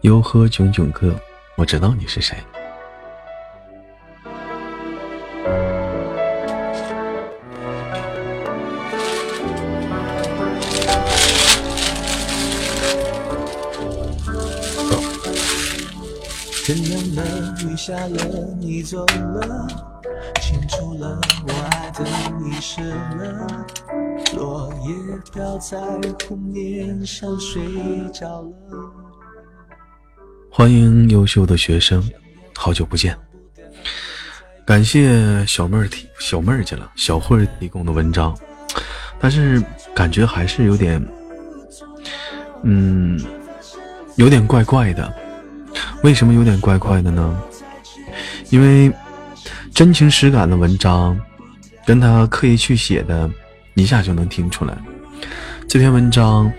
[0.00, 1.14] 哟呵，囧囧哥，
[1.56, 2.38] 我知道你是谁。
[16.64, 18.24] 天亮了，雨下了，
[18.58, 19.66] 你走了，
[20.40, 22.04] 牵出了我爱的
[22.46, 23.66] 遗失了，
[24.88, 25.78] 落叶飘在
[26.26, 27.62] 湖面上睡
[28.12, 28.92] 着了。
[30.50, 32.02] 欢迎优秀的学生，
[32.56, 33.16] 好久不见。
[34.64, 38.36] 感谢小妹儿提小妹儿去了，小慧提供的文章，
[39.20, 39.62] 但是
[39.94, 41.06] 感觉还是有点，
[42.62, 43.20] 嗯，
[44.16, 45.12] 有点怪怪的。
[46.02, 47.42] 为什么有点怪怪的呢？
[48.50, 48.90] 因为
[49.74, 51.18] 真情实感的文章，
[51.86, 53.30] 跟他刻意去写的，
[53.78, 54.76] 一下就能听出来，
[55.68, 56.52] 这篇文章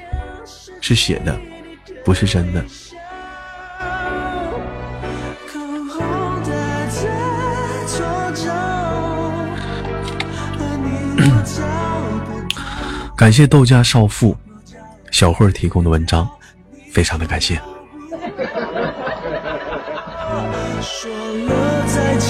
[0.79, 1.37] 是写的，
[2.05, 2.63] 不是真的。
[13.17, 14.33] 感谢豆家少妇
[15.11, 16.25] 小慧提供的文章，
[16.93, 17.61] 非常的感谢。
[20.81, 22.29] 说了再见，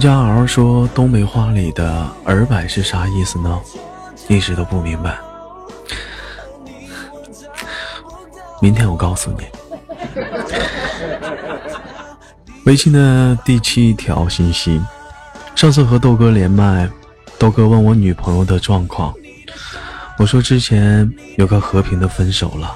[0.00, 3.60] 家嗷说：“东北话里的‘耳摆’是啥意思呢？
[4.28, 5.18] 一直都不明白。
[8.62, 9.44] 明天我告诉你。”
[12.64, 14.80] 微信的第七条信息：
[15.54, 16.88] 上次和豆哥连麦，
[17.38, 19.12] 豆哥问我女朋友的状况，
[20.18, 22.74] 我说之前有个和平的分手了，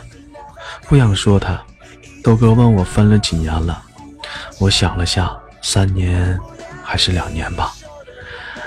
[0.88, 1.58] 不想说他。
[2.22, 3.82] 豆哥问我分了几年了，
[4.58, 6.38] 我想了下，三年
[6.84, 7.72] 还是两年吧。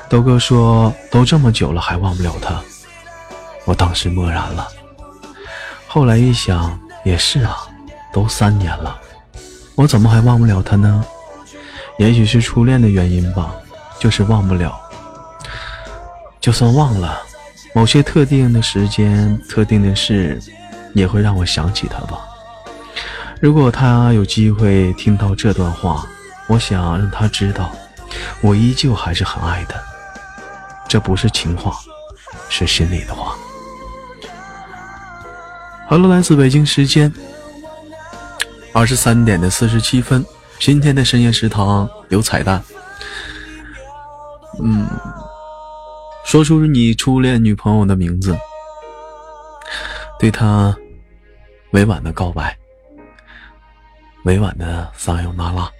[0.09, 2.59] 豆哥说都这么久了还忘不了他，
[3.65, 4.67] 我当时默然了。
[5.87, 7.57] 后来一想，也是啊，
[8.11, 8.99] 都三年了，
[9.75, 11.05] 我怎么还忘不了他呢？
[11.97, 13.53] 也许是初恋的原因吧，
[13.99, 14.79] 就是忘不了。
[16.39, 17.19] 就算忘了，
[17.73, 20.41] 某些特定的时间、特定的事，
[20.93, 22.19] 也会让我想起他吧。
[23.41, 26.05] 如果他有机会听到这段话，
[26.47, 27.71] 我想让他知道，
[28.41, 29.79] 我依旧还是很爱他。
[30.87, 31.77] 这不是情话，
[32.49, 33.35] 是心里的话。
[35.89, 37.13] 好了，来自北京时间
[38.73, 40.25] 二十三点的四十七分，
[40.59, 42.63] 今天的深夜食堂有彩蛋。
[44.61, 44.87] 嗯，
[46.25, 48.37] 说出你初恋女朋友的名字，
[50.19, 50.75] 对她
[51.71, 52.57] 委婉的告白。
[54.23, 55.71] 委婉的撒由那拉。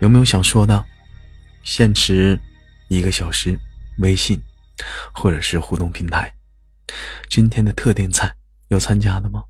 [0.00, 0.84] 有没有想说的？
[1.62, 2.38] 限时
[2.88, 3.58] 一个小时，
[3.98, 4.40] 微信
[5.12, 6.32] 或者是互动平台。
[7.28, 8.32] 今天的特点菜
[8.68, 9.42] 有参加的吗？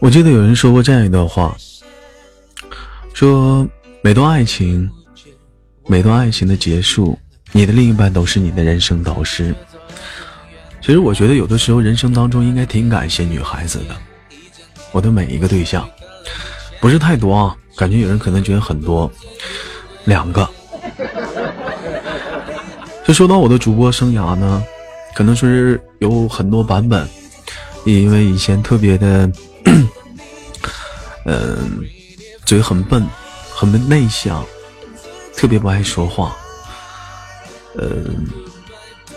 [0.00, 0.10] 我。
[0.10, 1.56] 记得有人说过这样一段话，
[3.12, 3.66] 说
[4.02, 4.90] 每段爱情，
[5.86, 7.18] 每段爱情的结束，
[7.52, 9.54] 你的另一半都是你的人生导师。
[10.80, 13.96] 其实我觉得有的时候人生当中应该挺感谢女孩子的。
[14.92, 15.88] 我的每一个对象，
[16.84, 19.10] 不是太多啊，感觉有人可能觉得很多，
[20.04, 20.46] 两个。
[23.06, 24.62] 就说到我的主播生涯呢，
[25.14, 27.08] 可能说是有很多版本，
[27.86, 29.32] 因为以前特别的，
[31.24, 31.80] 嗯，
[32.44, 33.08] 嘴很笨，
[33.54, 34.44] 很内向，
[35.34, 36.36] 特别不爱说话，
[37.78, 38.26] 嗯。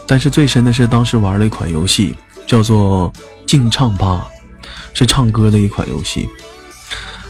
[0.07, 2.15] 但是最深的是当时玩了一款游戏，
[2.47, 3.11] 叫做
[3.45, 4.25] 《竞唱吧》，
[4.93, 6.29] 是唱歌的一款游戏。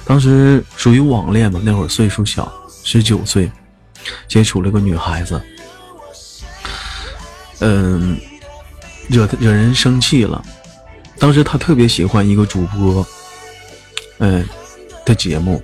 [0.08, 2.52] 当时属于网恋嘛，那会儿岁数小，
[2.84, 3.52] 十九岁，
[4.28, 5.42] 接触了个女孩子，
[7.60, 8.18] 嗯，
[9.10, 10.42] 惹惹人生气了。
[11.20, 13.06] 当时他特别喜欢一个主播，
[14.20, 14.48] 嗯
[15.06, 15.62] 的节目，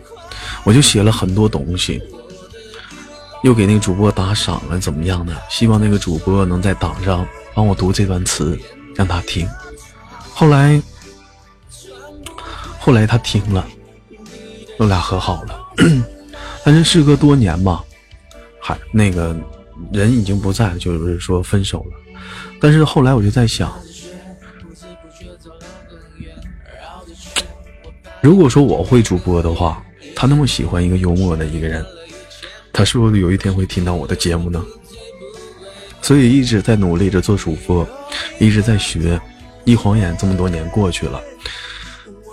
[0.64, 2.02] 我就写了很多东西。
[3.44, 5.36] 又给那个主播打赏了，怎么样的？
[5.50, 8.58] 希望那个主播能在档上帮我读这段词，
[8.96, 9.46] 让他听。
[10.34, 10.82] 后来，
[12.80, 13.68] 后来他听了，
[14.78, 15.60] 我俩和好了。
[16.64, 17.84] 但是事隔多年吧，
[18.60, 19.36] 还那个
[19.92, 21.98] 人已经不在，就是说分手了。
[22.60, 23.74] 但是后来我就在想，
[28.22, 29.84] 如果说我会主播的话，
[30.16, 31.86] 他那么喜欢一个幽默的一个人。
[32.72, 34.64] 他是不是有一天会听到我的节目呢？
[36.02, 37.88] 所以一直在努力着做主播，
[38.40, 39.20] 一直在学。
[39.66, 41.22] 一晃眼这么多年过去了，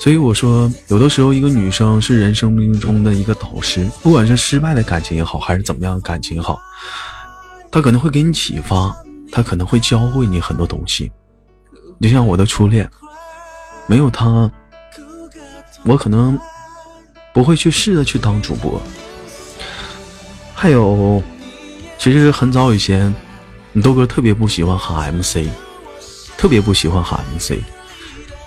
[0.01, 6.59] 所以我说，有的时候一个女生是人生命中的一个导师，不管是失败的感情也好，还是怎么样的感情也好，
[7.71, 8.97] 她可能会给你启发，
[9.31, 11.13] 她可能会教会你很多东西。
[12.01, 12.89] 就像我的初恋，
[13.87, 14.51] 没有她，
[15.85, 16.39] 我可能
[17.35, 18.81] 不会去试着去当主播。
[20.55, 21.23] 还有，
[21.99, 23.15] 其实很早以前，
[23.73, 25.47] 你豆哥特别不喜欢喊 MC，
[26.39, 27.59] 特别不喜欢喊 MC，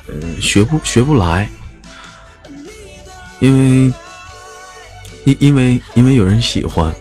[0.08, 1.50] 嗯，学不学不来，
[3.40, 3.94] 因为
[5.26, 6.94] 因因为因为有人喜欢，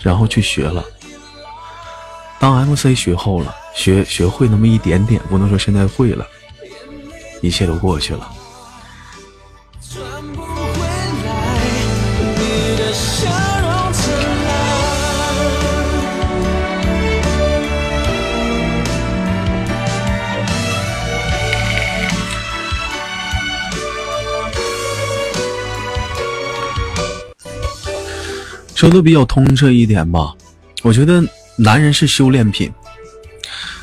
[0.00, 0.84] 然后去学了。
[2.38, 6.26] 当 MC 学后了，学学会那么一点点，不能说现在会了，
[7.42, 8.32] 一切都过去了。
[28.80, 30.34] 说的比较通彻一点吧，
[30.80, 31.22] 我觉得
[31.54, 32.72] 男人是修炼品，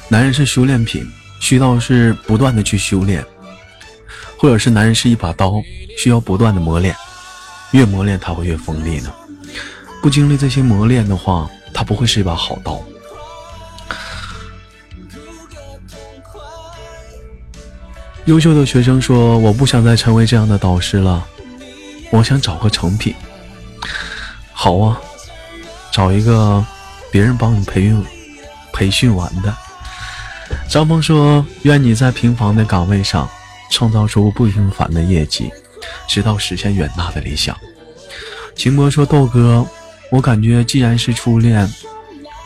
[0.09, 1.07] 男人是修炼品，
[1.39, 3.23] 需要是不断的去修炼，
[4.39, 5.61] 或者是男人是一把刀，
[5.99, 6.95] 需要不断的磨练，
[7.73, 9.13] 越磨练他会越锋利呢。
[10.01, 12.83] 不经历这些磨练的话，他不会是一把好刀。
[18.25, 21.23] 优秀的学生说：“我不想再成为这样的导师了，
[22.09, 23.13] 我想找个成品。”
[24.59, 24.99] 好啊，
[25.91, 26.65] 找一个
[27.11, 28.05] 别人帮你培训、
[28.73, 29.55] 培训完的。
[30.67, 33.29] 张峰说：“愿你在平凡的岗位上
[33.69, 35.51] 创造出不平凡的业绩，
[36.07, 37.55] 直到实现远大的理想。”
[38.57, 39.63] 秦博说：“豆哥，
[40.11, 41.71] 我感觉既然是初恋，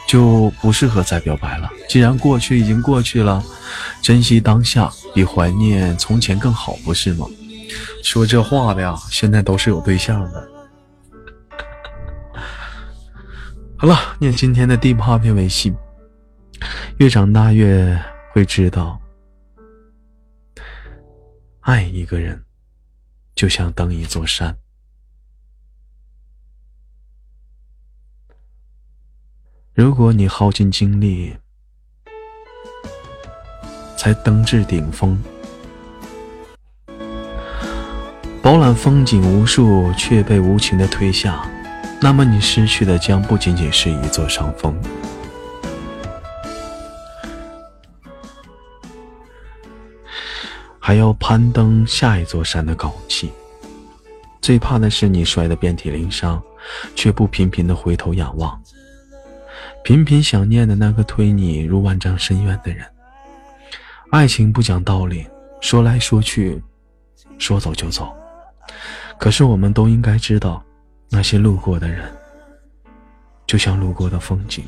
[0.06, 1.70] 就不适合再表白了。
[1.88, 3.42] 既然过去已经过去了，
[4.02, 7.26] 珍惜当下比怀念从前更好，不是吗？”
[8.04, 10.51] 说这话的呀，现在都是有对象的。
[13.82, 15.76] 好了，念今天的第八篇微信。
[16.98, 18.00] 越长大越
[18.32, 19.02] 会知道，
[21.62, 22.46] 爱一个人
[23.34, 24.56] 就像登一座山。
[29.74, 31.36] 如果你耗尽精力
[33.98, 35.20] 才登至顶峰，
[38.44, 41.50] 饱览风景无数却被无情的推下，
[42.04, 44.76] 那么你失去的将不仅仅是一座山峰，
[50.80, 53.32] 还要攀登下一座山的高气。
[54.42, 56.42] 最怕的是你摔得遍体鳞伤，
[56.96, 58.60] 却不频频的回头仰望，
[59.84, 62.84] 频频想念的那个推你入万丈深渊的人。
[64.10, 65.28] 爱情不讲道理，
[65.62, 66.62] 说来说去，
[67.38, 68.12] 说走就走。
[69.20, 70.64] 可是我们都应该知道，
[71.14, 72.10] 那些路过的人，
[73.46, 74.64] 就像路过的风景，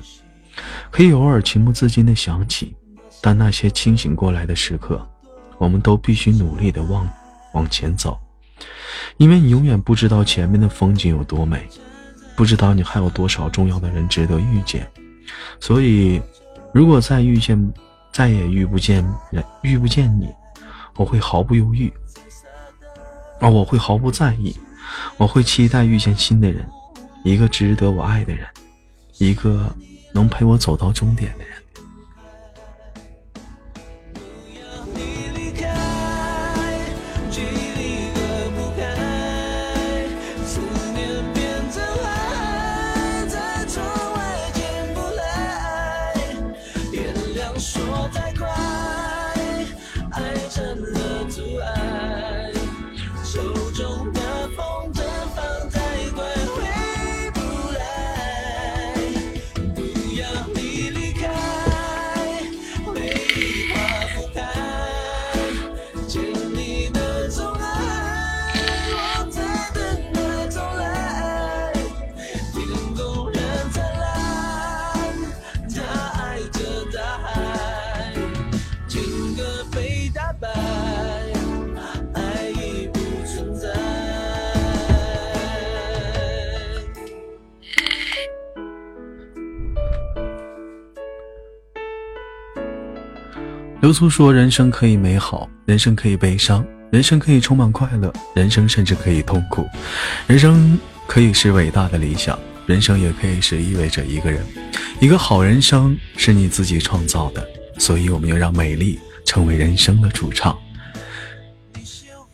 [0.92, 2.76] 可以偶尔情不自禁的想起，
[3.22, 5.08] 但那些清醒过来的时刻，
[5.58, 7.10] 我们都必须努力的往
[7.54, 8.20] 往前走。
[9.16, 11.66] 因为你永远不知道前面的风景有多美，
[12.36, 14.86] 不知道你还有多少重要的人值得遇见，
[15.62, 16.22] 所以，
[16.74, 17.74] 如果再遇见，
[18.12, 20.30] 再也遇不见人，遇不见你，
[20.98, 21.92] 我会毫不犹豫，
[23.40, 24.54] 而我会毫不在意，
[25.18, 26.68] 我会期待遇见新的人，
[27.24, 28.46] 一个值得我爱的人，
[29.18, 29.74] 一个
[30.14, 31.63] 能陪我走到终点的人。
[93.94, 99.68] 苏说：“人生可以美好，人生可以悲伤，人生可以充满快乐，人生甚至可以痛苦。
[100.26, 104.44] 人生可以是伟大的理想，人生也可以是意味着一个人。
[105.00, 110.58] 一个好人生是你自己创造的，所以我们要让美丽成为人生的主唱。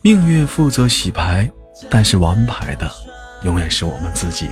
[0.02, 1.50] 命运负责洗牌，
[1.90, 2.90] 但是玩牌的
[3.44, 4.48] 永远是我们自己。”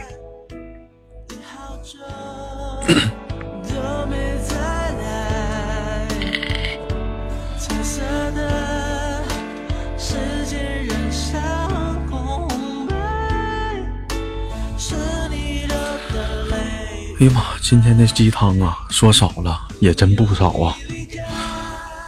[17.68, 20.74] 今天的鸡汤啊，说少了也真不少啊。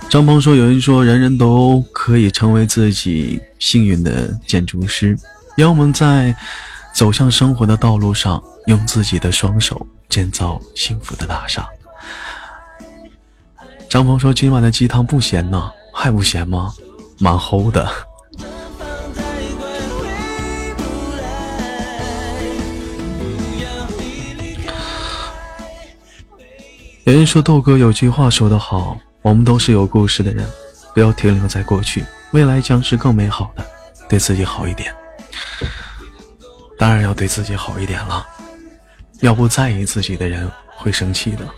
[0.08, 5.14] 张鹏说：“有人说，人人都可以成为自己幸运的建筑师，
[5.58, 6.34] 让我们在
[6.94, 11.68] 走向生活的道路上，用自己的双手建造幸福的大厦。”
[13.86, 16.72] 张鹏说：“今晚的鸡汤不咸呐，还不咸吗？
[17.18, 17.86] 蛮齁的。”
[27.04, 30.46] 有人说豆哥有句话说得好，我们都是有故事的人，
[30.92, 33.64] 不要停留在过去，未来将是更美好的，
[34.06, 34.94] 对自己好一点。
[36.78, 38.26] 当然要对自己好一点了，
[39.20, 41.48] 要不在意自己的人会生气的。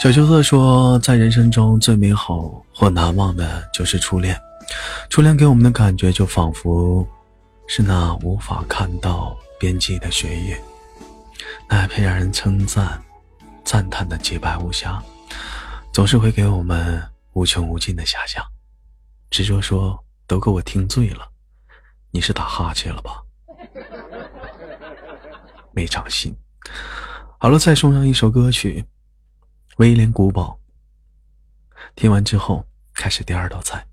[0.00, 4.34] 小秋色说，在人生中最美好或难忘的就是初恋。
[5.10, 7.06] 初恋给我们的感觉，就仿佛
[7.68, 10.56] 是那无法看到边际的雪域，
[11.68, 12.98] 那片让人称赞、
[13.62, 15.02] 赞叹的洁白无瑕，
[15.92, 18.42] 总是会给我们无穷无尽的遐想。
[19.28, 21.28] 执着说，都给我听醉了，
[22.10, 23.20] 你是打哈欠了吧？
[25.72, 26.34] 没长心。
[27.36, 28.82] 好了，再送上一首歌曲。
[29.80, 30.60] 威廉古堡。
[31.96, 33.86] 听完之后，开始第二道菜。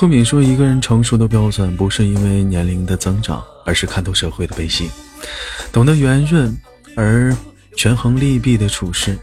[0.00, 4.88] 赫敏说：“一个人成熟的标准，不是因为年龄的增长，而是看透社会的悲喜，
[5.72, 6.56] 懂得圆润
[6.94, 7.36] 而
[7.76, 9.18] 权衡利弊的处事，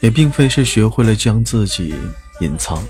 [0.00, 1.94] 也并非是学会了将自己
[2.40, 2.86] 隐藏，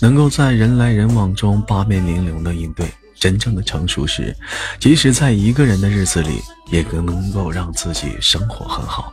[0.00, 2.90] 能够在人来人往中八面玲珑的应对。
[3.20, 4.36] 真正的成熟是，
[4.80, 6.40] 即使在一个人的日子里，
[6.72, 9.12] 也更能够让自己生活很好。”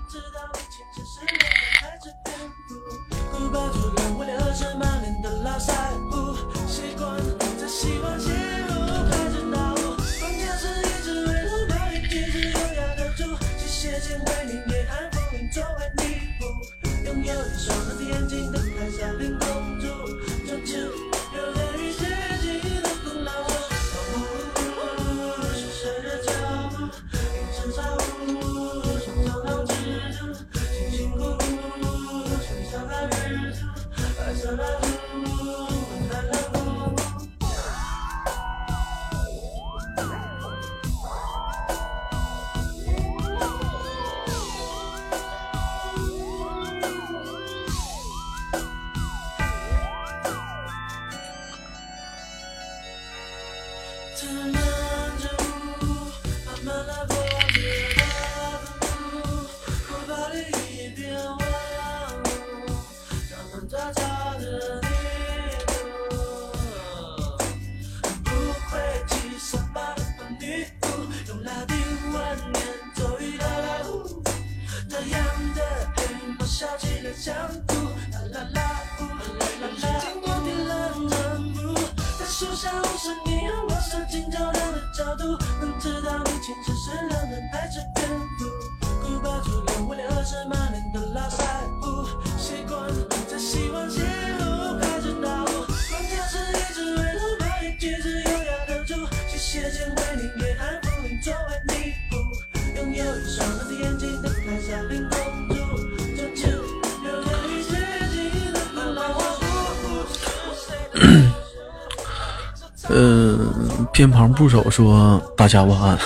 [114.37, 115.99] 部首说：“大家晚安，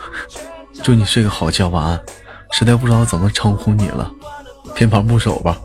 [0.82, 2.00] 祝你睡个好觉，晚安。”
[2.52, 4.10] 实在不知道怎么称呼你了，
[4.74, 5.60] 偏旁部首吧。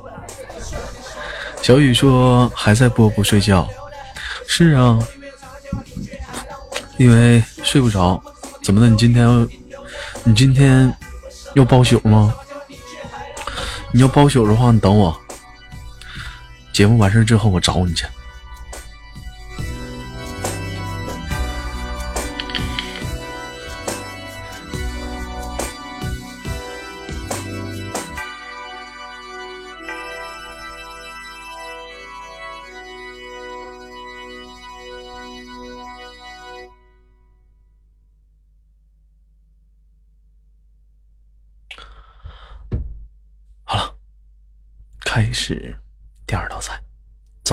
[1.62, 3.66] 小雨说：“还在播不睡觉？”
[4.46, 5.00] 是啊，
[6.98, 8.22] 因为睡不着。
[8.62, 8.90] 怎么的？
[8.90, 9.50] 你今天，
[10.26, 10.94] 你今天
[11.54, 12.36] 要包宿吗？
[13.94, 15.18] 你要包宿的话，你等我。
[16.74, 18.06] 节目完事之后，我找你去。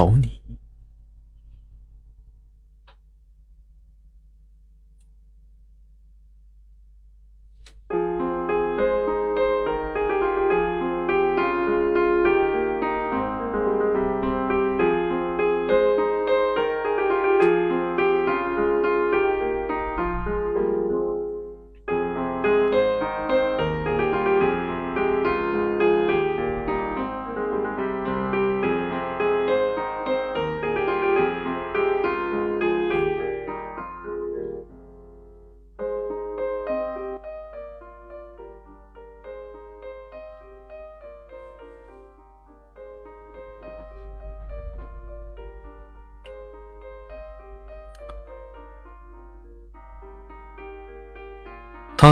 [0.02, 0.41] 走你。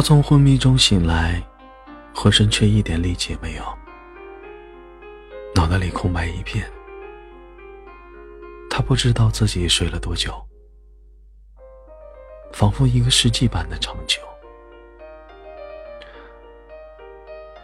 [0.00, 1.46] 他从昏迷中醒来，
[2.14, 3.62] 浑身却一点力气也没有，
[5.54, 6.66] 脑袋里空白一片。
[8.70, 10.32] 他不知道自己睡了多久，
[12.50, 14.22] 仿佛一个世纪般的长久。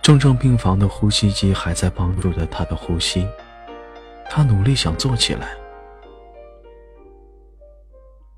[0.03, 3.27] 重症病房的呼吸机还在帮助着他的呼吸，
[4.29, 5.57] 他努力想坐起来，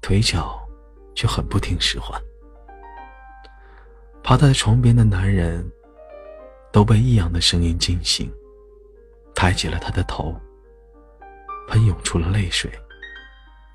[0.01, 0.57] 腿脚
[1.17, 2.17] 却很不听使唤。
[4.29, 5.67] 趴在床边的男人
[6.71, 8.31] 都被异样的声音惊醒，
[9.35, 10.39] 抬起了他的头，
[11.67, 12.71] 喷涌出了泪水，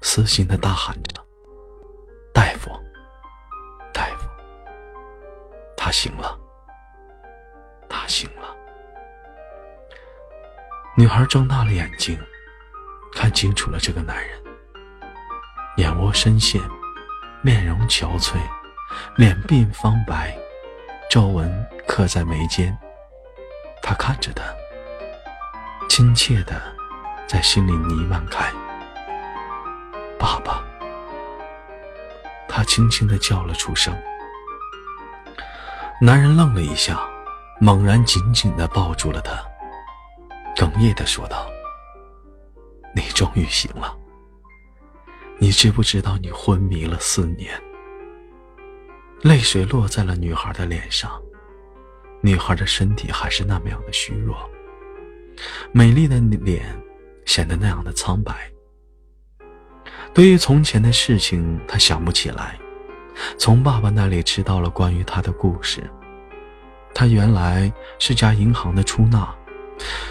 [0.03, 1.25] 撕心的大喊着
[2.31, 2.69] ：“大夫，
[3.91, 4.29] 大夫，
[5.75, 6.39] 他醒了，
[7.89, 8.55] 他醒了。”
[10.95, 12.15] 女孩睁大了眼睛，
[13.15, 14.39] 看清楚了这个男人，
[15.77, 16.61] 眼窝深陷，
[17.41, 18.37] 面容憔悴，
[19.15, 20.37] 脸鬓方白，
[21.09, 22.77] 皱纹刻在眉间。
[23.81, 24.43] 他看着他，
[25.89, 26.61] 亲切的
[27.27, 28.51] 在心里弥漫开。
[30.17, 30.63] 爸爸，
[32.47, 33.93] 他轻轻的叫了出声。
[36.01, 36.99] 男人愣了一下，
[37.59, 39.35] 猛然紧紧的抱住了她，
[40.55, 41.49] 哽咽的说道
[42.95, 43.95] ：“你终于醒了。
[45.39, 47.61] 你知不知道你昏迷了四年？”
[49.24, 51.09] 泪水落在了女孩的脸上，
[52.21, 54.38] 女孩的身体还是那么样的虚弱，
[55.71, 56.65] 美丽的脸
[57.26, 58.51] 显得那样的苍白。
[60.13, 62.59] 对于从前的事情，她想不起来。
[63.38, 65.89] 从爸爸那里知道了关于他的故事。
[66.93, 69.34] 他原来是家银行的出纳，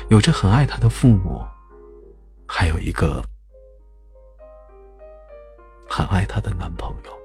[0.08, 1.44] 有着很爱他的父母，
[2.46, 3.22] 还有一个
[5.86, 7.21] 很爱她的男朋友。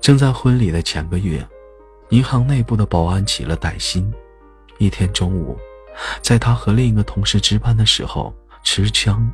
[0.00, 1.46] 正在婚礼的前个月，
[2.10, 4.12] 银行内部的保安起了歹心。
[4.78, 5.58] 一天中午，
[6.20, 9.30] 在他和另一个同事值班的时候，持枪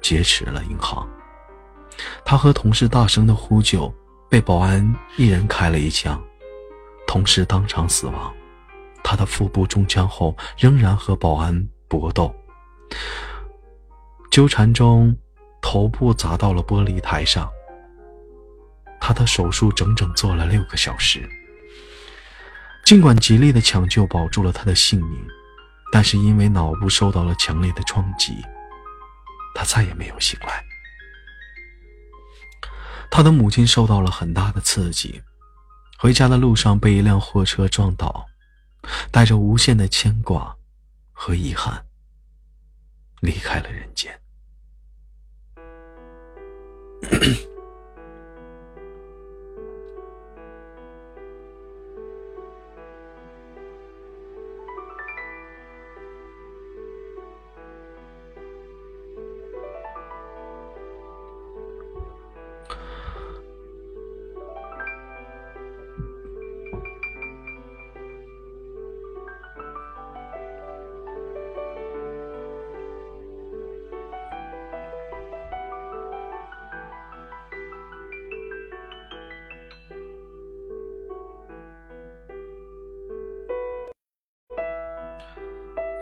[0.00, 1.06] 劫持了银行。
[2.24, 3.92] 他和同事大声的呼救，
[4.30, 6.22] 被保安一人开了一枪，
[7.06, 8.32] 同事当场死亡。
[9.02, 12.34] 他的腹部中枪后，仍然和保安搏斗，
[14.30, 15.16] 纠缠中，
[15.60, 17.50] 头部砸到了玻璃台上。
[19.00, 21.28] 他的手术整整做了六个小时。
[22.84, 25.26] 尽管极力的抢救保住了他的性命，
[25.92, 28.34] 但是因为脑部受到了强烈的撞击，
[29.54, 30.64] 他再也没有醒来。
[33.10, 35.22] 他的母亲受到了很大的刺激，
[35.98, 38.26] 回家的路上被一辆货车撞倒，
[39.10, 40.56] 带着无限的牵挂
[41.12, 41.84] 和遗憾，
[43.20, 44.18] 离开了人间。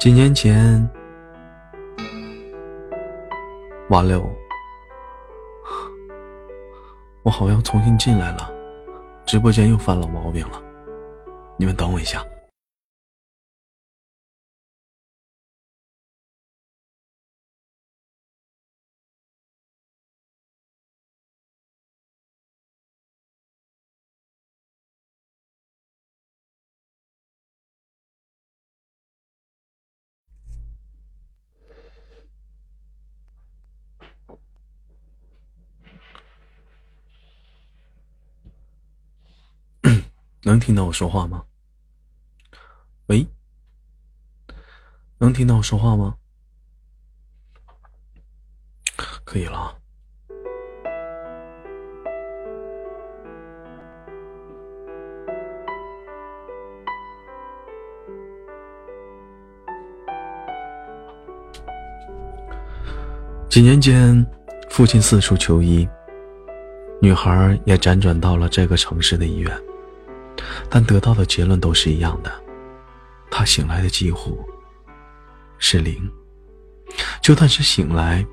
[0.06, 0.88] 几年前，
[3.88, 4.22] 完了，
[7.24, 8.48] 我好像重新进来了，
[9.24, 10.62] 直播间又犯老毛病了，
[11.56, 12.24] 你们等我一下。
[40.46, 41.42] 能听到我说话吗？
[43.06, 43.26] 喂，
[45.18, 46.14] 能听到我说话吗？
[49.24, 49.76] 可以了。
[63.48, 64.24] 几年间，
[64.70, 65.88] 父亲四处求医，
[67.02, 69.52] 女孩也辗转到了这个城市的医院。
[70.68, 72.32] 但得到的结论都是一样的，
[73.30, 74.38] 他醒来的几乎
[75.58, 76.10] 是零。
[77.20, 78.24] 就算是醒来，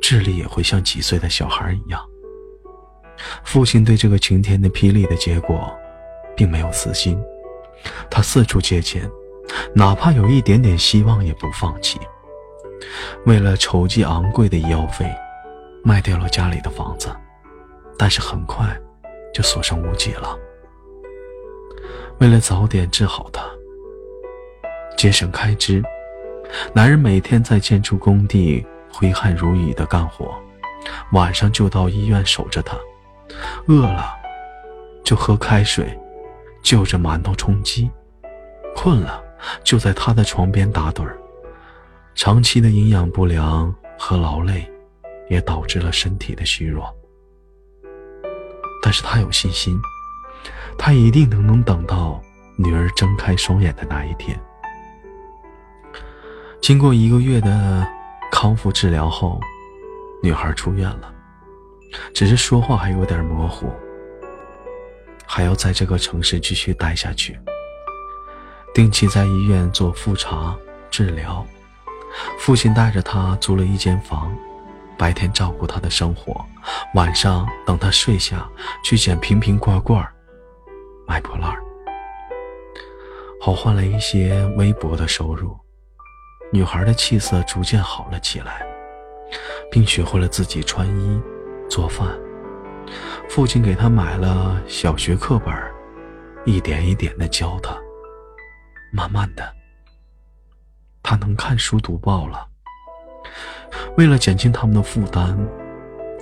[0.00, 2.00] 智力也会像几岁的小孩一样。
[3.44, 5.72] 父亲对这个晴天的霹雳的结果，
[6.36, 7.20] 并没有死心，
[8.10, 9.10] 他四处借钱，
[9.74, 11.98] 哪怕有一点点希望也不放弃。
[13.26, 15.08] 为了筹集昂贵的医药费，
[15.84, 17.14] 卖掉了家里的房子，
[17.98, 18.76] 但是很快
[19.34, 20.36] 就所剩无几了。
[22.18, 23.44] 为了早点治好他，
[24.96, 25.82] 节省开支，
[26.72, 30.32] 男人每天在建筑工地挥汗如雨的干活，
[31.12, 32.76] 晚上就到医院守着他，
[33.66, 34.06] 饿了
[35.02, 35.98] 就喝开水，
[36.62, 37.90] 就着馒头充饥，
[38.76, 39.20] 困了
[39.64, 41.18] 就在他的床边打盹儿。
[42.14, 44.70] 长期的营养不良和劳累，
[45.28, 46.94] 也导致了身体的虚弱。
[48.80, 49.76] 但是他有信心。
[50.84, 52.20] 他一定能能等到
[52.56, 54.36] 女儿睁开双眼的那一天。
[56.60, 57.86] 经过一个月的
[58.32, 59.40] 康复治疗后，
[60.24, 61.14] 女孩出院了。
[62.12, 63.72] 只是说话还有点模糊。
[65.24, 67.38] 还要在这个城市继续待下去，
[68.74, 70.52] 定期在医院做复查
[70.90, 71.46] 治疗。
[72.40, 74.36] 父亲带着他租了一间房，
[74.98, 76.44] 白天照顾他的生活，
[76.96, 78.48] 晚上等他睡下
[78.82, 80.04] 去捡瓶瓶罐罐，
[81.12, 81.54] 卖破烂
[83.38, 85.54] 好换来一些微薄的收入。
[86.50, 88.64] 女孩的气色逐渐好了起来，
[89.70, 91.20] 并学会了自己穿衣、
[91.68, 92.08] 做饭。
[93.28, 95.54] 父亲给她买了小学课本，
[96.46, 97.76] 一点一点的教她。
[98.90, 99.52] 慢慢的，
[101.02, 102.48] 她能看书读报了。
[103.98, 105.36] 为了减轻他们的负担，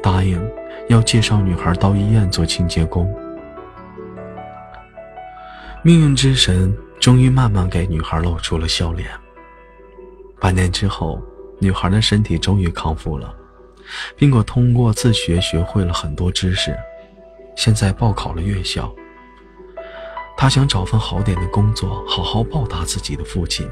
[0.03, 0.45] 答应
[0.88, 3.09] 要介绍女孩到医院做清洁工。
[5.83, 9.09] 命运之神终于慢慢给女孩露出了笑脸。
[10.39, 11.18] 半年之后，
[11.59, 13.35] 女孩的身体终于康复了，
[14.14, 16.76] 并且通过自学学会了很多知识。
[17.57, 18.95] 现在报考了院校，
[20.37, 23.66] 她想找份好点的工作，好好报答自己的父亲。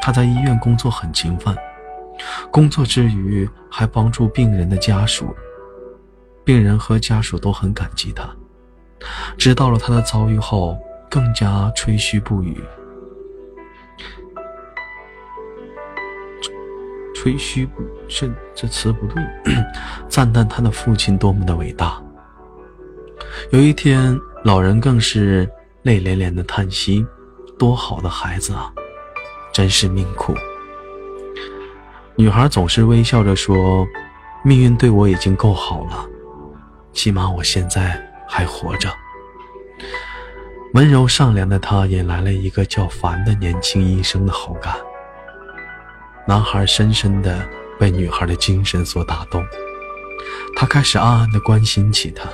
[0.00, 1.54] 她在医院工作很勤奋，
[2.50, 5.36] 工作之余还帮助病人的家属，
[6.44, 8.26] 病人和家属都很感激她。
[9.36, 10.78] 知道了她的遭遇后，
[11.10, 12.56] 更加吹嘘不语。
[17.14, 19.22] 吹嘘不，这这词不对，
[20.08, 22.00] 赞叹他的父亲多么的伟大。
[23.50, 25.46] 有一天，老人更是
[25.82, 27.04] 泪连连的叹息
[27.58, 28.72] ：“多好的孩子啊，
[29.52, 30.32] 真是命苦。”
[32.16, 33.86] 女孩总是微笑着说
[34.42, 36.08] ：“命运对我已经够好了，
[36.92, 38.88] 起码我现在还活着。”
[40.72, 44.72] 温柔善良的他引来了一个叫凡的年轻医生的好感。
[46.28, 47.44] 男孩深深的
[47.76, 49.44] 被女孩的精神所打动，
[50.54, 52.28] 他开始暗暗的关心起她。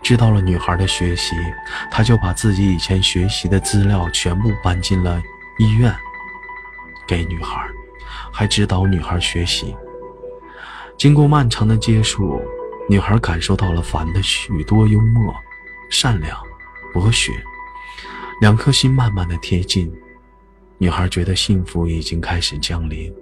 [0.00, 1.34] 知道了女孩的学习，
[1.90, 5.20] 他就把自己以前学习的资料全部搬进了
[5.58, 5.92] 医院，
[7.08, 7.66] 给女孩，
[8.32, 9.76] 还指导女孩学习。
[10.96, 12.40] 经过漫长的接触，
[12.88, 15.34] 女孩感受到了凡的许多幽默、
[15.90, 16.38] 善良、
[16.98, 17.32] 博学，
[18.40, 19.88] 两颗心慢慢的贴近。
[20.78, 23.14] 女孩觉得幸福已经开始降临。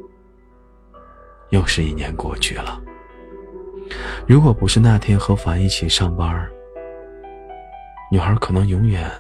[1.51, 2.81] 又是一年过去了。
[4.27, 6.49] 如果不是那天和凡一起上班，
[8.11, 9.11] 女孩可能永远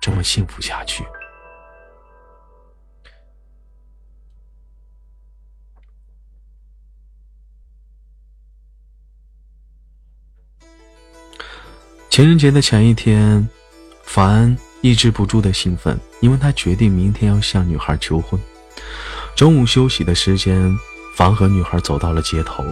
[0.00, 1.04] 这么幸福下去。
[12.08, 13.46] 情人节的前一天，
[14.10, 14.56] 凡。
[14.82, 18.40] 抑制不住的兴奋，因为他决定明天要向女孩求婚。
[19.36, 20.74] 中午休息的时间，
[21.14, 22.64] 凡和女孩走到了街头。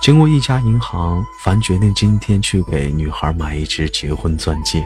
[0.00, 4.84] 经过一家银行，凡决定今天去给女孩买一只结婚钻戒。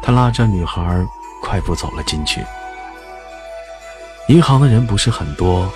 [0.00, 1.04] 他拉着女孩
[1.42, 2.40] 快步走了进去。
[4.28, 5.68] 银行的人不是很多。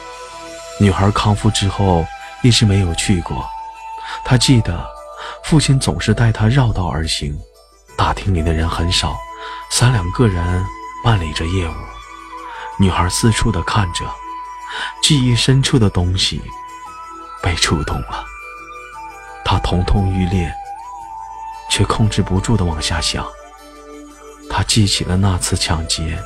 [0.78, 2.06] 女孩康复之后
[2.40, 3.44] 一直没有去过。
[4.24, 4.86] 她记得，
[5.42, 7.36] 父亲总是带她绕道而行。
[7.96, 9.16] 大厅里的人很少。
[9.70, 10.64] 三两个人
[11.02, 11.74] 办理着业务，
[12.78, 14.04] 女孩四处的看着，
[15.02, 16.40] 记忆深处的东西
[17.42, 18.24] 被触动了，
[19.44, 20.52] 她痛痛欲裂，
[21.68, 23.26] 却控制不住的往下想。
[24.48, 26.18] 她记起了那次抢劫，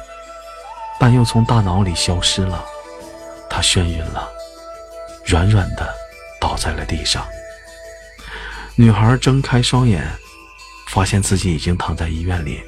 [0.99, 2.65] 但又从大脑里消失了。
[3.49, 4.29] 她眩晕了，
[5.25, 5.93] 软软的
[6.41, 7.27] 倒在了地上。
[8.77, 10.07] 女孩睁开双眼，
[10.91, 12.63] 发现自己已经躺在医院里。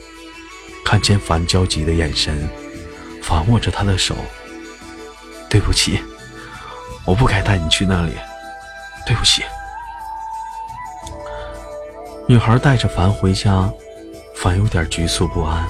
[0.84, 2.48] 看见樊焦急的眼神，
[3.22, 4.16] 樊握着他的手。
[5.48, 6.00] 对不起，
[7.04, 8.12] 我不该带你去那里。
[9.06, 9.42] 对不起。
[12.28, 13.70] 女孩带着凡回家，
[14.36, 15.66] 凡有点局促不安。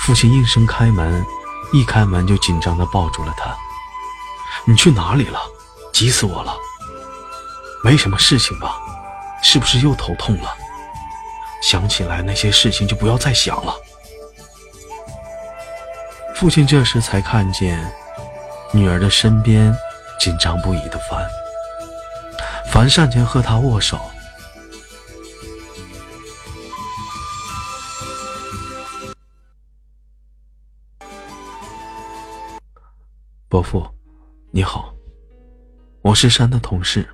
[0.00, 1.24] 父亲应声开门，
[1.72, 3.56] 一开门就紧张的抱住了他。
[4.64, 5.40] 你去哪里了？
[5.92, 6.56] 急死我了。
[7.82, 8.76] 没什么事情吧？
[9.42, 10.54] 是不是又头痛了？
[11.60, 13.74] 想起来那些事情就不要再想了。
[16.34, 17.84] 父亲这时才看见
[18.72, 19.74] 女儿的身边
[20.20, 21.28] 紧张不已的凡，
[22.70, 23.98] 凡上前和他握手。
[33.48, 33.84] 伯父，
[34.52, 34.94] 你好，
[36.02, 37.08] 我是山的同事。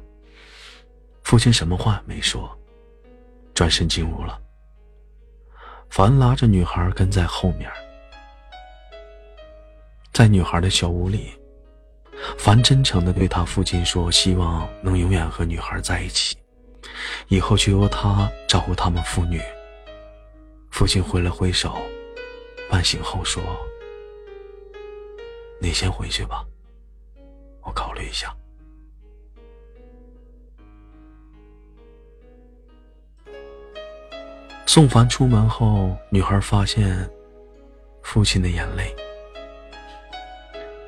[1.23, 2.55] 父亲什么话没说，
[3.55, 4.41] 转身进屋了。
[5.89, 7.71] 凡拉着女孩跟在后面。
[10.13, 11.33] 在女孩的小屋里，
[12.39, 16.37] 凡真诚的对他父亲说：“希望能永远和女孩在一起。”
[17.29, 19.41] 以后就由他照顾他们父女。
[20.71, 21.77] 父亲挥了挥手，
[22.69, 23.43] 半醒后说
[25.61, 26.45] ：“你先回去吧，
[27.63, 28.35] 我考虑一下。”
[34.67, 37.09] 宋凡出门后，女孩发现
[38.03, 38.95] 父亲的眼泪。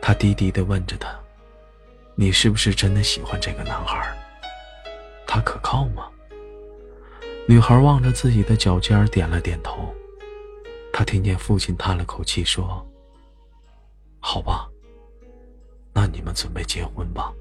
[0.00, 1.08] 她低低的问着他
[2.16, 4.12] ：“你是不是真的喜欢这个男孩？
[5.26, 6.08] 他可靠吗？”
[7.46, 9.94] 女孩望着自己的脚尖点了点头。
[10.92, 12.84] 她听见父亲叹了口气说
[14.18, 14.68] ：“好吧，
[15.92, 17.32] 那你们准备结婚吧。”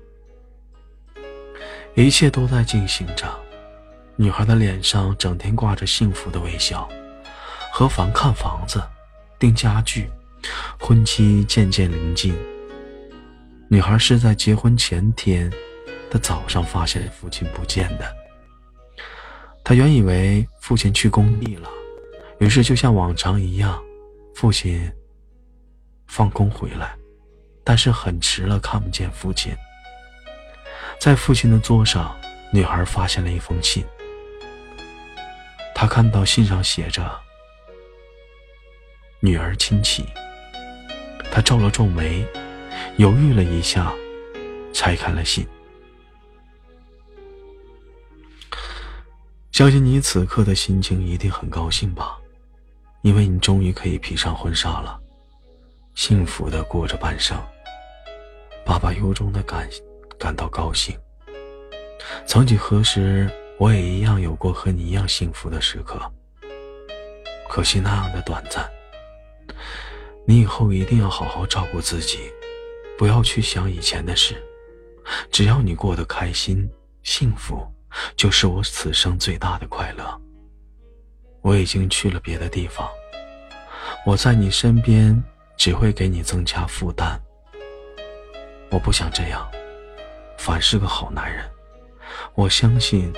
[1.95, 3.44] 一切都在进行着。
[4.17, 6.87] 女孩的脸上整天挂着幸福的微笑，
[7.71, 8.81] 和房看房子，
[9.37, 10.09] 订家具，
[10.79, 12.33] 婚期渐渐临近。
[13.69, 15.51] 女孩是在结婚前天
[16.09, 18.15] 的早上发现父亲不见的。
[19.65, 21.67] 她原以为父亲去工地了，
[22.39, 23.83] 于是就像往常一样，
[24.33, 24.89] 父亲
[26.07, 26.95] 放工回来，
[27.65, 29.53] 但是很迟了，看不见父亲。
[31.01, 32.15] 在父亲的桌上，
[32.53, 33.83] 女孩发现了一封信。
[35.77, 37.03] 他看到信上写着
[39.19, 40.05] “女儿亲戚”，
[41.29, 42.25] 他皱了皱眉，
[42.95, 43.93] 犹豫了一下，
[44.73, 45.45] 拆开了信。
[49.51, 52.17] 相信你此刻的心情一定很高兴吧，
[53.01, 54.97] 因为你终于可以披上婚纱了，
[55.93, 57.37] 幸福的过着半生。
[58.65, 59.69] 爸爸由衷的感
[60.17, 60.97] 感到高兴。
[62.25, 63.29] 曾几何时。
[63.57, 65.99] 我也一样有过和你一样幸福的时刻，
[67.49, 68.69] 可惜那样的短暂。
[70.27, 72.19] 你以后一定要好好照顾自己，
[72.97, 74.35] 不要去想以前的事。
[75.31, 76.69] 只要你过得开心、
[77.03, 77.65] 幸福，
[78.17, 80.21] 就是我此生最大的快乐。
[81.41, 82.89] 我已经去了别的地方，
[84.05, 85.23] 我在你身边
[85.55, 87.21] 只会给你增加负担。
[88.69, 89.49] 我不想这样，
[90.37, 91.49] 凡是个好男人，
[92.33, 93.13] 我相信。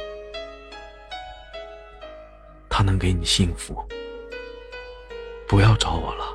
[2.70, 3.84] 他能给你幸福，
[5.48, 6.26] 不要找我了，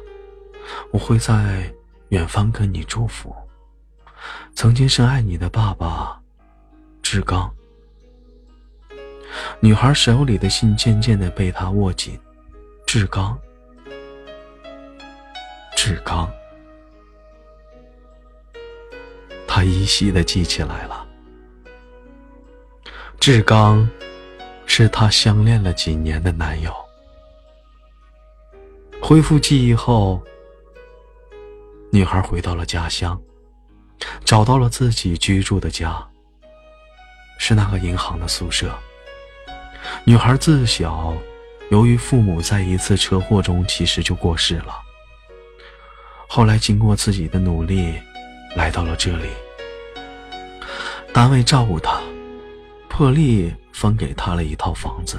[0.90, 1.72] 我会在
[2.08, 3.34] 远方跟你祝福。
[4.54, 6.20] 曾经深爱你的爸爸，
[7.02, 7.52] 志刚。
[9.60, 12.18] 女孩手里的信渐渐的被他握紧，
[12.86, 13.38] 志刚，
[15.74, 16.30] 志刚，
[19.46, 21.06] 他依稀的记起来了，
[23.18, 23.88] 志刚。
[24.66, 26.74] 是她相恋了几年的男友。
[29.00, 30.22] 恢复记忆后，
[31.90, 33.20] 女孩回到了家乡，
[34.24, 36.06] 找到了自己居住的家。
[37.38, 38.72] 是那个银行的宿舍。
[40.04, 41.12] 女孩自小，
[41.70, 44.74] 由于父母在一次车祸中其实就过世了。
[46.28, 47.94] 后来经过自己的努力，
[48.54, 49.28] 来到了这里。
[51.12, 52.00] 单位照顾她，
[52.88, 53.52] 破例。
[53.72, 55.18] 分给他了一套房子。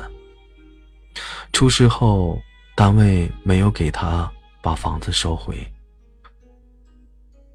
[1.52, 2.42] 出事后，
[2.76, 4.32] 单位没有给他
[4.62, 5.56] 把房子收回。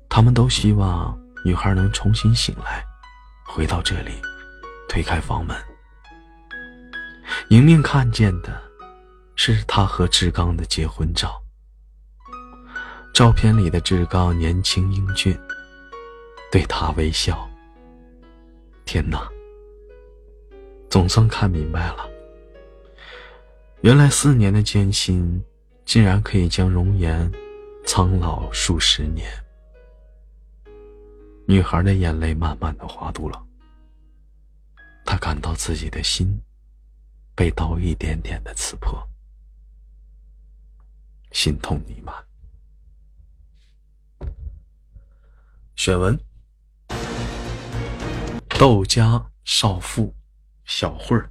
[0.08, 2.84] 他们都希望女孩能重新醒来，
[3.44, 4.12] 回到这里，
[4.88, 5.56] 推开房门。
[7.50, 8.60] 迎面看见的，
[9.36, 11.40] 是他和志刚的结婚照。
[13.12, 15.36] 照片里的志刚年轻英俊，
[16.52, 17.48] 对他微笑。
[18.84, 19.28] 天哪！
[20.90, 22.08] 总算看明白了，
[23.82, 25.44] 原来四年的艰辛，
[25.84, 27.30] 竟然可以将容颜
[27.84, 29.30] 苍老数十年。
[31.46, 33.46] 女孩的眼泪慢慢的滑落了，
[35.04, 36.40] 她感到自己的心
[37.34, 39.06] 被刀一点点的刺破，
[41.32, 42.14] 心痛弥漫。
[45.76, 46.18] 选文：
[48.48, 50.14] 窦家少妇。
[50.68, 51.30] 小慧儿。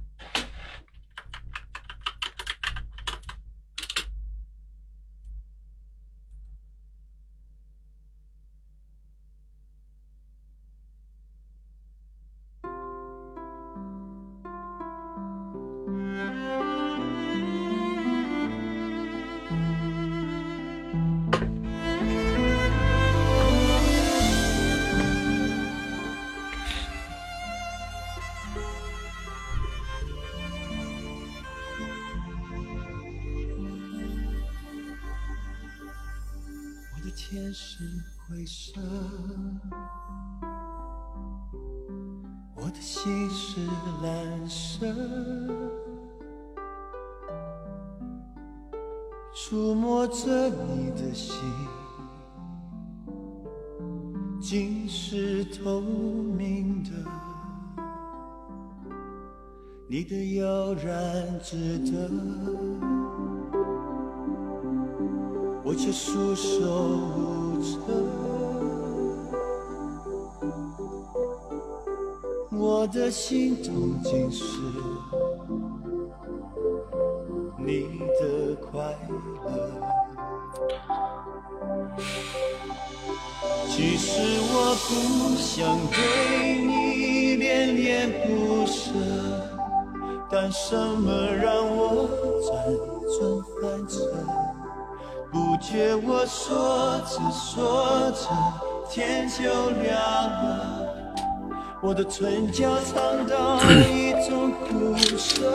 [101.98, 105.50] 的唇角尝到一种苦涩，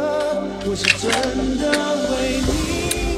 [0.66, 1.72] 我是真的
[2.12, 3.18] 为你，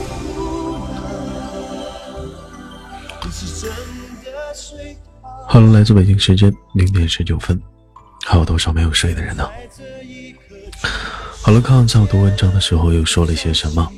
[5.47, 7.59] 好了，来自北京时间零点十九分，
[8.23, 9.49] 还有多少没有睡的人呢？
[11.41, 13.91] 好了，看看在我读文章的时候又说了些什么。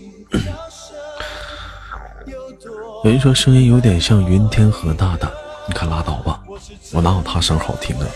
[3.04, 5.30] 有人说声音有点像云天河大大，
[5.68, 6.42] 你可拉倒吧，
[6.94, 8.08] 我哪有他声好听啊？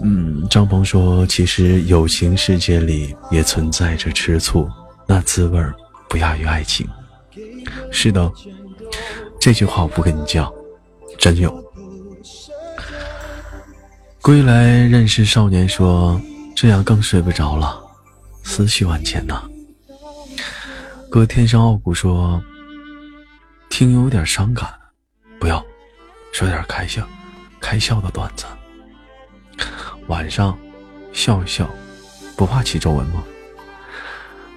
[0.00, 4.68] 嗯，张鹏说：“其实友情世界里也存在着吃醋，
[5.06, 5.62] 那滋味
[6.08, 6.88] 不亚于爱情。”
[7.92, 8.30] 是的，
[9.40, 10.52] 这句话我不跟你犟，
[11.18, 11.52] 真有。
[14.20, 16.20] 归来认识少年说
[16.56, 17.80] ：“这样更睡不着了，
[18.42, 19.42] 思绪万千呐。”
[21.10, 22.42] 哥天生傲骨说
[23.68, 24.68] ：“听有点伤感，
[25.38, 25.64] 不要
[26.32, 27.06] 说点开笑，
[27.60, 28.46] 开笑的段子。”
[30.08, 30.58] 晚上，
[31.12, 31.68] 笑一笑，
[32.36, 33.24] 不怕起皱纹吗？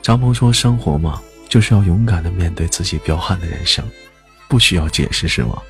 [0.02, 3.84] 张鹏说：“生活嘛，就是要勇敢的面对自己彪悍的人生，
[4.48, 5.62] 不需要解释，是吗？”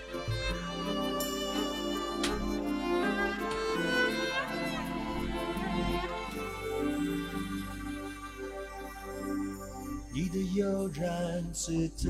[10.14, 12.10] 你的悠然自得，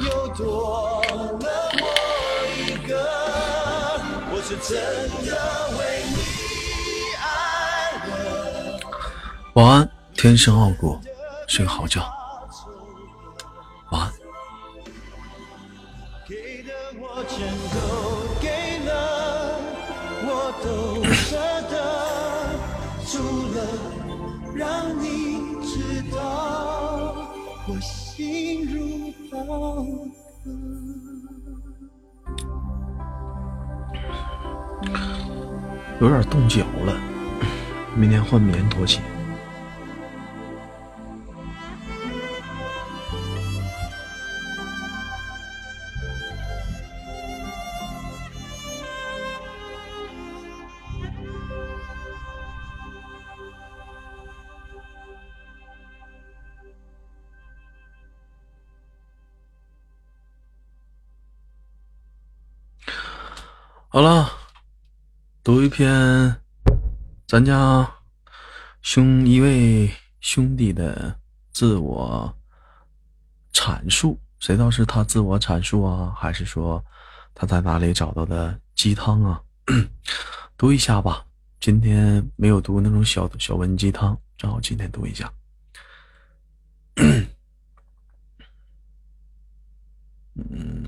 [0.00, 1.02] 又多
[1.40, 1.48] 了
[1.80, 1.84] 我
[2.56, 2.90] 一个，
[4.30, 4.70] 我是真
[5.26, 5.30] 的
[5.76, 5.78] 为
[6.10, 6.16] 你。
[9.54, 11.00] 晚安，天生傲骨，
[11.48, 12.17] 睡个好觉。
[36.00, 36.96] 有点冻脚了，
[37.96, 39.00] 明天换棉拖鞋。
[63.90, 64.37] 好了，
[65.44, 66.36] 读一篇
[67.26, 67.90] 咱家
[68.82, 69.90] 兄一位
[70.20, 71.18] 兄弟的
[71.52, 72.36] 自我
[73.52, 76.84] 阐述，谁道是他自我阐述啊，还是说
[77.34, 79.42] 他在哪里找到的鸡汤啊？
[80.58, 81.24] 读一下吧。
[81.60, 85.32] 今天没有读那种小小文鸡汤，正好今天读一下。
[90.34, 90.86] 嗯。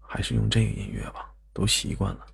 [0.00, 2.26] 还是用这个音乐吧，都习惯了。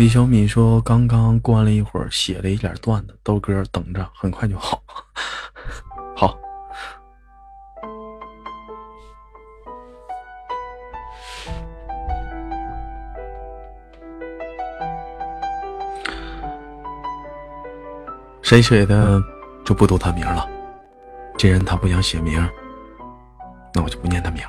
[0.00, 4.82] 李小敏说：“刚刚关了一会儿，写了一点段子，豆哥等着，很快就好。
[6.16, 6.38] 好。”
[18.40, 19.22] 谁写的
[19.66, 20.48] 就不读他名了。
[21.36, 22.42] 既然他不想写名，
[23.74, 24.42] 那我就不念他名。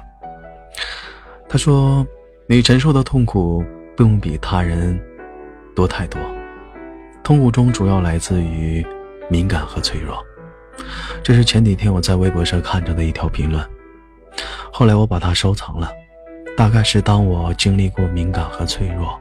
[1.50, 2.08] 他说
[2.48, 3.62] ：“你承受的痛苦
[3.98, 4.98] 不用比他人。”
[5.82, 6.22] 多太多，
[7.24, 8.86] 痛苦中主要来自于
[9.32, 10.24] 敏感和脆弱。
[11.24, 13.68] 这是前几天我在微博上看着的一条评论，
[14.72, 15.92] 后来我把它收藏了。
[16.56, 19.20] 大概是当我经历过敏感和脆弱，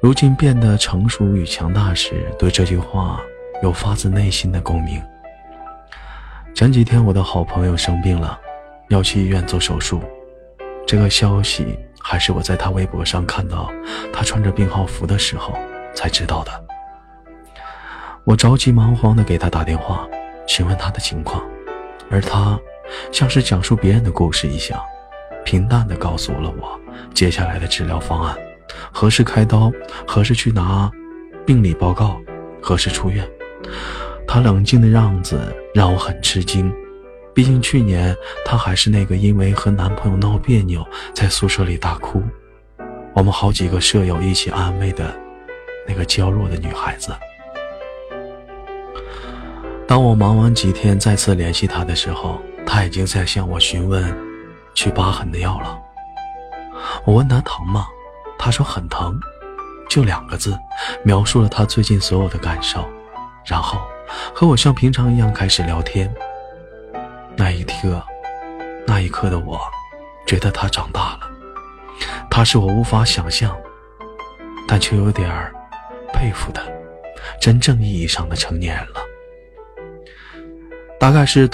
[0.00, 3.20] 如今变得成熟与强大时，对这句话
[3.60, 5.02] 有发自内心的共鸣。
[6.54, 8.38] 前几天我的好朋友生病了，
[8.88, 10.00] 要去医院做手术，
[10.86, 11.76] 这个消息。
[12.02, 13.70] 还是我在他微博上看到
[14.12, 15.56] 他穿着病号服的时候
[15.94, 16.64] 才知道的。
[18.24, 20.06] 我着急忙慌地给他打电话，
[20.46, 21.42] 询问他的情况，
[22.10, 22.58] 而他
[23.10, 24.80] 像是讲述别人的故事一样，
[25.44, 26.78] 平淡地告诉了我
[27.14, 28.36] 接下来的治疗方案：
[28.92, 29.72] 何时开刀，
[30.06, 30.90] 何时去拿
[31.44, 32.20] 病理报告，
[32.60, 33.28] 何时出院。
[34.26, 36.72] 他冷静的样子让我很吃惊。
[37.34, 38.14] 毕竟去年
[38.44, 42.22] 她还是那个因为和男朋友闹别扭在宿舍里大哭，
[43.14, 45.14] 我们好几个舍友一起安慰的
[45.88, 47.12] 那个娇弱的女孩子。
[49.86, 54.14] 当我忙完几天再次联系她的时候，她已经在向我询问
[54.74, 55.78] 去疤痕的药了。
[57.04, 57.86] 我问她疼吗？
[58.38, 59.18] 她说很疼，
[59.88, 60.58] 就两个字，
[61.02, 62.84] 描述了她最近所有的感受，
[63.44, 63.80] 然后
[64.34, 66.12] 和我像平常一样开始聊天。
[67.36, 68.02] 那一刻，
[68.86, 69.60] 那一刻的我，
[70.26, 71.30] 觉得他长大了。
[72.30, 73.56] 他是我无法想象，
[74.68, 75.52] 但却有点儿
[76.12, 76.60] 佩服的
[77.40, 79.00] 真正意义上的成年人了。
[80.98, 81.48] 大概是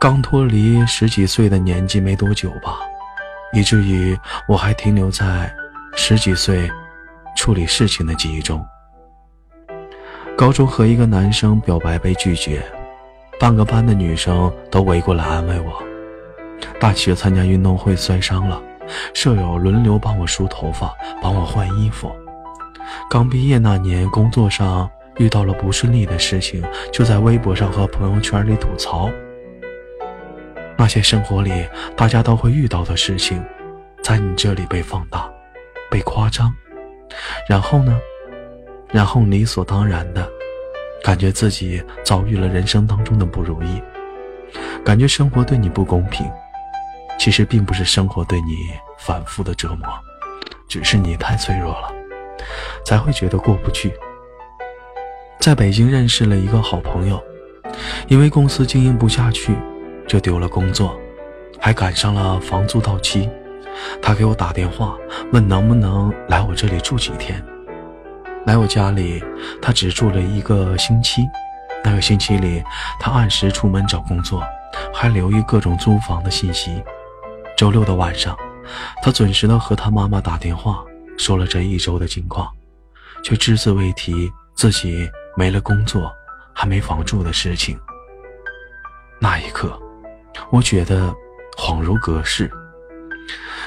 [0.00, 2.78] 刚脱离十几岁的年纪没多久吧，
[3.52, 5.52] 以至于我还停留在
[5.94, 6.70] 十几岁
[7.36, 8.64] 处理事情的记忆中。
[10.36, 12.64] 高中和一个男生表白被拒绝。
[13.44, 15.82] 半个班的女生都围过来安慰我。
[16.80, 18.58] 大学参加运动会摔伤了，
[19.12, 22.10] 舍友轮流帮我梳头发，帮我换衣服。
[23.10, 29.10] 刚毕业那年，工作上遇到了不顺利的事情，就在微博上和朋友圈里吐槽。
[30.78, 33.44] 那些生活里大家都会遇到的事情，
[34.02, 35.30] 在你这里被放大、
[35.90, 36.50] 被夸张，
[37.46, 38.00] 然后呢？
[38.90, 40.26] 然后理所当然的。
[41.04, 43.82] 感觉自己遭遇了人生当中的不如意，
[44.82, 46.26] 感觉生活对你不公平。
[47.18, 49.86] 其实并不是生活对你反复的折磨，
[50.66, 51.92] 只是你太脆弱了，
[52.86, 53.92] 才会觉得过不去。
[55.38, 57.22] 在北京认识了一个好朋友，
[58.08, 59.54] 因为公司经营不下去，
[60.08, 60.98] 就丢了工作，
[61.60, 63.28] 还赶上了房租到期。
[64.00, 64.96] 他给我打电话，
[65.32, 67.44] 问能不能来我这里住几天。
[68.44, 69.24] 来我家里，
[69.60, 71.22] 他只住了一个星期。
[71.82, 72.62] 那个星期里，
[73.00, 74.42] 他按时出门找工作，
[74.92, 76.82] 还留意各种租房的信息。
[77.56, 78.36] 周六的晚上，
[79.02, 80.84] 他准时的和他妈妈打电话，
[81.16, 82.50] 说了这一周的情况，
[83.22, 86.12] 却只字未提自己没了工作，
[86.54, 87.78] 还没房住的事情。
[89.18, 89.78] 那一刻，
[90.50, 91.14] 我觉得
[91.56, 92.50] 恍如隔世。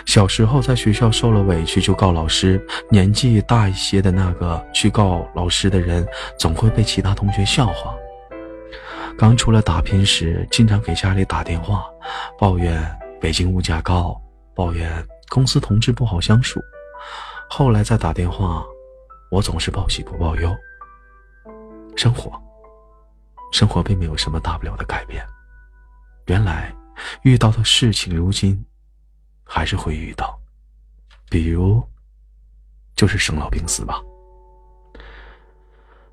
[0.06, 6.08] 小时候在学校受了委屈就告老师，年纪大一些的那个去告老师的人，
[6.38, 7.96] 总会被其他同学笑话。
[9.18, 11.86] 刚出来打拼时，经常给家里打电话，
[12.38, 12.80] 抱怨
[13.20, 14.16] 北京物价高，
[14.56, 14.92] 抱怨
[15.30, 16.62] 公司同事不好相处。
[17.50, 18.64] 后来再打电话，
[19.32, 20.56] 我总是报喜不报忧。
[21.96, 22.32] 生活，
[23.52, 25.26] 生活并没有什么大不了的改变。
[26.28, 26.72] 原来
[27.24, 28.64] 遇到的事情，如今。
[29.48, 30.38] 还是会遇到，
[31.30, 31.82] 比如，
[32.96, 34.02] 就是生老病死吧。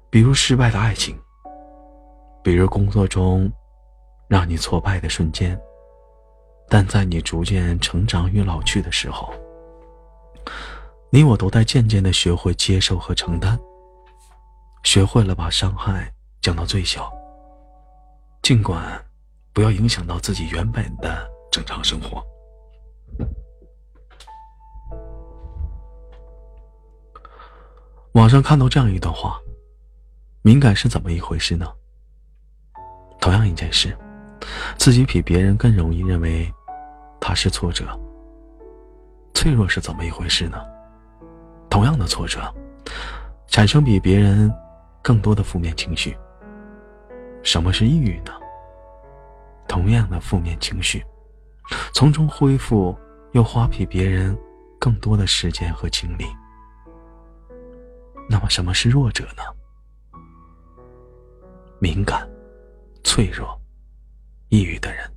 [0.08, 1.18] 比如失败的爱情，
[2.42, 3.50] 比如工作中
[4.28, 5.60] 让你挫败的瞬间，
[6.68, 9.34] 但在你逐渐成长与老去的时候，
[11.10, 13.58] 你我都在渐渐的学会接受和承担，
[14.84, 17.12] 学会了把伤害降到最小，
[18.42, 19.04] 尽管
[19.52, 22.24] 不要影响到自己原本的正常生活。
[28.14, 29.40] 网上看到这样一段话：
[30.42, 31.66] 敏感是怎么一回事呢？
[33.20, 33.96] 同样一件事，
[34.78, 36.48] 自己比别人更容易认为
[37.20, 37.84] 它是挫折。
[39.34, 40.64] 脆弱是怎么一回事呢？
[41.68, 42.40] 同样的挫折，
[43.48, 44.48] 产生比别人
[45.02, 46.16] 更多的负面情绪。
[47.42, 48.30] 什么是抑郁呢？
[49.66, 51.04] 同样的负面情绪，
[51.92, 52.96] 从中恢复
[53.32, 54.38] 又花比别人
[54.78, 56.24] 更多的时间和精力。
[58.28, 59.42] 那么什么是弱者呢？
[61.78, 62.28] 敏感、
[63.02, 63.60] 脆弱、
[64.48, 65.10] 抑郁的人。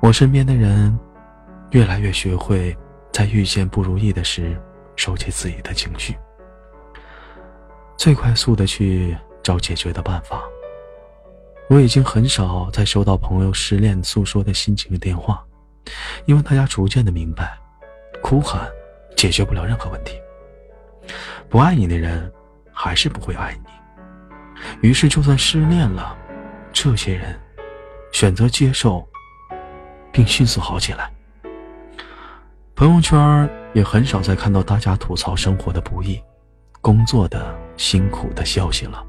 [0.00, 0.98] 我身边的人，
[1.70, 2.76] 越来越学会
[3.12, 4.60] 在遇见不如意的时，
[4.96, 6.16] 收起自己的情绪，
[7.96, 10.42] 最快速的去找解决的办法。
[11.68, 15.44] 我已经很少再收到朋友失恋诉说的心情的电话，
[16.26, 17.58] 因为大家逐渐的明白，
[18.22, 18.68] 哭喊
[19.16, 20.14] 解决不了任何问题。
[21.48, 22.32] 不爱你的人，
[22.72, 24.88] 还是不会爱你。
[24.88, 26.16] 于是，就算失恋了，
[26.72, 27.38] 这些人
[28.12, 29.06] 选择接受。
[30.10, 31.08] 并迅速好起来。
[32.74, 36.20] 朋友圈也很少再看到大家吐槽生活的不易、
[36.80, 39.04] 工作的辛苦的消息了，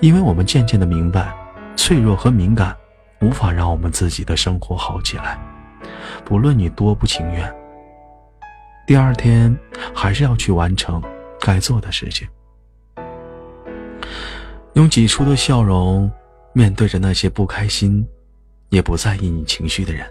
[0.00, 1.32] 因为我们渐渐的明白，
[1.78, 2.76] 脆弱和敏感
[3.20, 5.38] 无法让我们自己的生活好起来。
[6.24, 7.54] 不论你多不情愿，
[8.84, 9.56] 第二天
[9.94, 11.00] 还是要去完成
[11.40, 12.28] 该做的事情，
[14.74, 16.10] 用挤出的笑容
[16.52, 18.06] 面对着那些不开心。
[18.70, 20.06] 也不在意你情绪的人，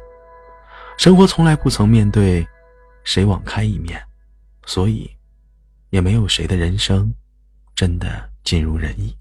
[0.97, 2.43] 生活从来不曾面对
[3.03, 4.01] 谁网开一面，
[4.65, 5.07] 所以
[5.91, 7.13] 也没有谁的人生
[7.75, 9.15] 真的尽如人意。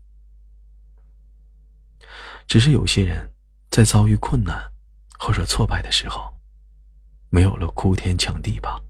[2.46, 3.30] 只是有些人
[3.70, 4.60] 在遭遇困难
[5.18, 6.32] 或者挫败的时候，
[7.30, 8.80] 没有了哭天抢地吧，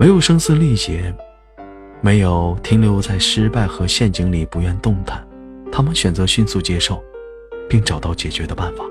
[0.00, 1.14] 没有声嘶力竭，
[2.00, 5.26] 没有停留在失败和陷阱里不愿动弹，
[5.70, 7.02] 他们选择迅速接受。
[7.70, 8.82] 并找到解决的办法，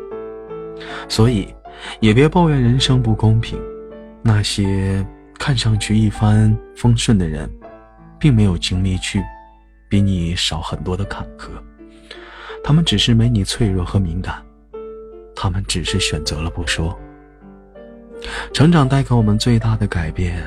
[1.10, 1.52] 所以
[2.00, 3.60] 也别抱怨人生不公平。
[4.22, 5.04] 那些
[5.40, 7.50] 看上去一帆风顺的人，
[8.20, 9.24] 并没有经历去
[9.90, 11.50] 比你少很多的坎坷，
[12.68, 14.44] 他们只是没你脆弱和敏感，
[15.34, 17.00] 他们只是选择了不说。
[18.54, 20.46] 成长带给我们最大的改变，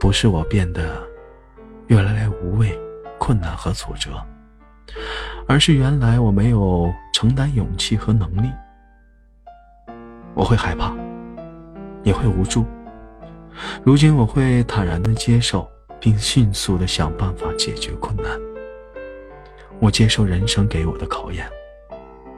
[0.00, 1.00] 不是我变得
[1.86, 2.76] 越来越无畏
[3.20, 4.20] 困难和挫折。
[5.46, 8.50] 而是原来我没有承担勇气和能力，
[10.34, 10.92] 我会害怕，
[12.02, 12.66] 也会无助。
[13.84, 18.49] 如今我会坦然的接受，并迅速的想办法解决困难。
[19.80, 21.48] 我接受人生给我的考验，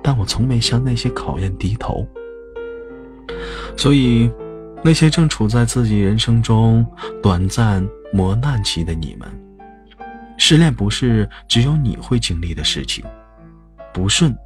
[0.02, 2.06] 但我从没向那些考验低头。
[3.76, 4.30] 所以，
[4.82, 6.86] 那些正处在自己人生中
[7.22, 9.28] 短暂磨难期的你们。
[10.38, 13.04] 失恋不是只有你会经历的事情，
[13.92, 14.36] 不顺，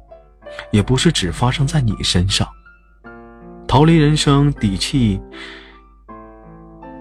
[0.71, 2.47] 也不是只发生在你身上。
[3.67, 5.19] 逃离人生底气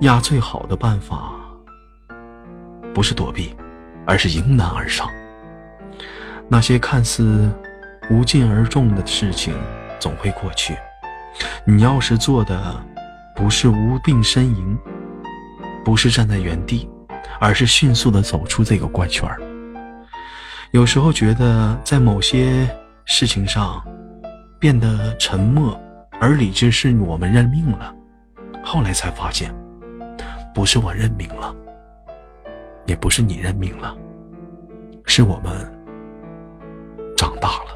[0.01, 1.33] 压最好的办法，
[2.93, 3.55] 不是躲避，
[4.07, 5.09] 而是迎难而上。
[6.49, 7.51] 那些看似
[8.11, 9.55] 无尽而重的事情，
[9.99, 10.77] 总会过去。
[11.65, 12.83] 你要是做的，
[13.35, 14.79] 不是无病呻吟，
[15.85, 16.89] 不是站在原地。
[17.39, 19.39] 而是迅速的走出这个怪圈儿
[20.71, 22.67] 有时候觉得在某些
[23.05, 23.85] 事情上
[24.59, 25.79] 变得沉默，
[26.19, 27.95] 而理智是我们认命了。
[28.65, 29.55] 后来才发现，
[30.55, 31.55] 不是我认命了，
[32.87, 33.95] 也不是你认命了，
[35.05, 35.71] 是我们
[37.17, 37.75] 长大了。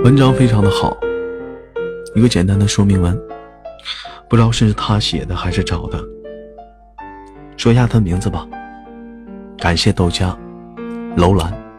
[0.04, 0.96] 文章非常的好。
[2.14, 3.16] 一个简单的说明文，
[4.28, 6.02] 不知道是他写的还是找的。
[7.56, 8.46] 说一下他名字吧。
[9.58, 10.36] 感谢豆家，
[11.16, 11.69] 楼兰。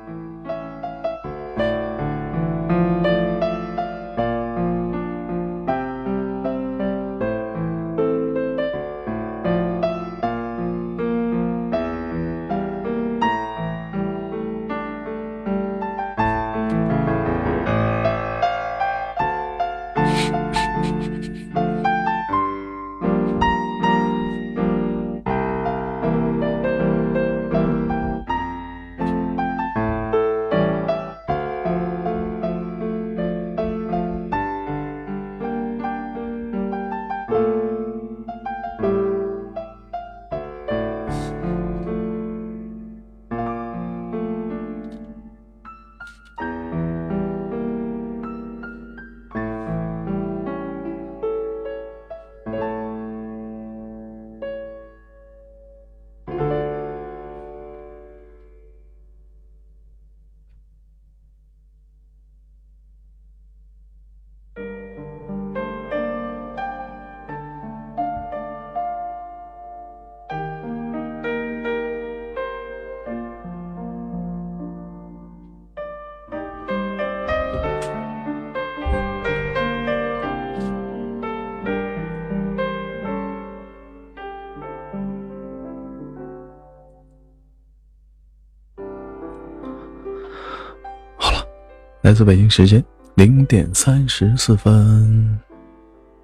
[92.11, 92.83] 来自北京时间
[93.15, 95.39] 零点三十四分，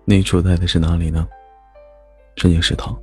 [0.04, 1.26] 你处在的是哪里呢？
[2.36, 2.94] 深夜食堂，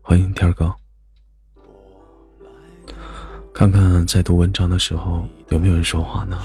[0.00, 0.74] 欢迎天哥。
[3.52, 6.40] 看看在读文章的时候有没有人说话呢？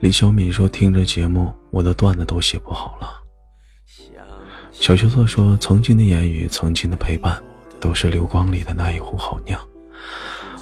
[0.00, 3.08] 李小敏说：“听着节目，我的段子都写不好了。”
[4.72, 7.42] 小秋色说：“曾经的言语，曾经的陪伴。”
[7.80, 9.60] 都是流光里的那一壶好酿，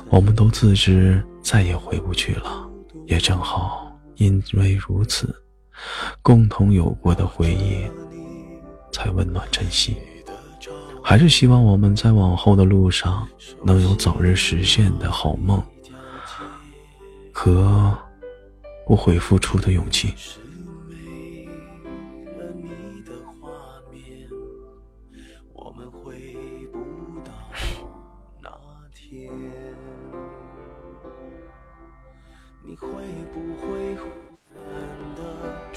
[0.08, 2.68] 我们都自知再也回不去了，
[3.06, 5.34] 也正好因为如此，
[6.22, 7.86] 共同有过的回忆
[8.92, 9.96] 才温暖珍惜。
[11.02, 13.28] 还是希望我们在往后的路上
[13.62, 15.62] 能有早日实现的好梦
[17.32, 17.96] 和
[18.84, 20.12] 不悔付出的勇气。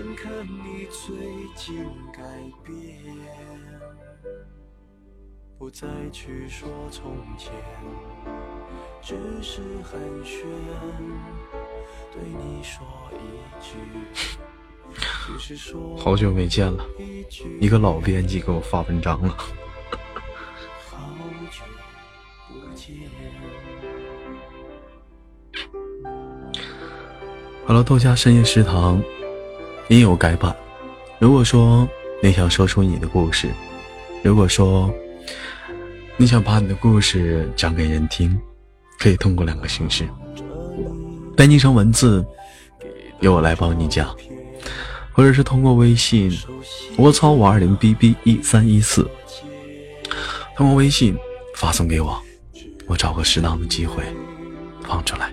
[0.00, 1.14] 看看你最
[1.54, 2.22] 近改
[2.64, 2.96] 变，
[5.58, 7.52] 不再去说从前。
[9.02, 10.46] 只是寒暄，
[12.10, 12.82] 对你说
[13.12, 13.18] 一
[13.62, 13.76] 句，
[15.98, 16.82] 好久没见了，
[17.60, 19.36] 一个老编辑给我发文章了。
[20.88, 21.10] 好
[21.50, 21.62] 久
[22.48, 22.96] 不见。
[27.66, 29.02] 好了，豆家深夜食堂
[29.90, 30.54] 你有改版。
[31.18, 31.86] 如果说
[32.22, 33.48] 你想说出你的故事，
[34.22, 34.88] 如果说
[36.16, 38.40] 你想把你的故事讲给人听。
[39.00, 40.06] 可以通过两个形式，
[41.34, 42.22] 带昵成文字，
[43.20, 44.14] 由我来帮你讲，
[45.10, 46.30] 或者是通过微信，
[46.98, 49.10] 我操五二零 b b 一三一四，
[50.54, 51.16] 通过微信
[51.56, 52.22] 发送给我，
[52.86, 54.04] 我找个适当的机会
[54.82, 55.32] 放出来。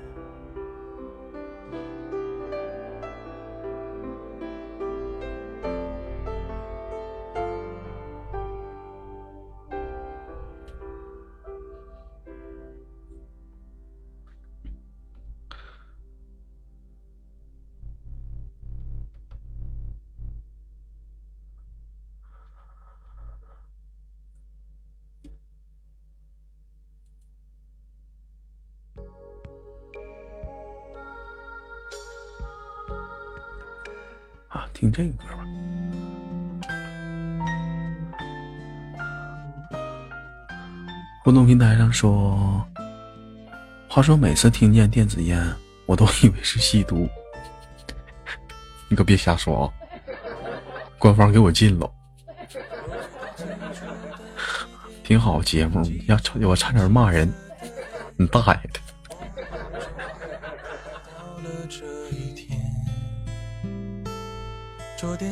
[34.81, 35.45] 听这个歌吧。
[41.23, 42.67] 互动平台上说，
[43.87, 45.39] 话说每次听见电子烟，
[45.85, 47.07] 我都以为是吸毒。
[48.89, 49.69] 你可别瞎说啊！
[50.97, 51.87] 官方给我禁了。
[55.03, 56.17] 挺好节目，要
[56.47, 57.31] 我差点骂人，
[58.17, 58.69] 你大爷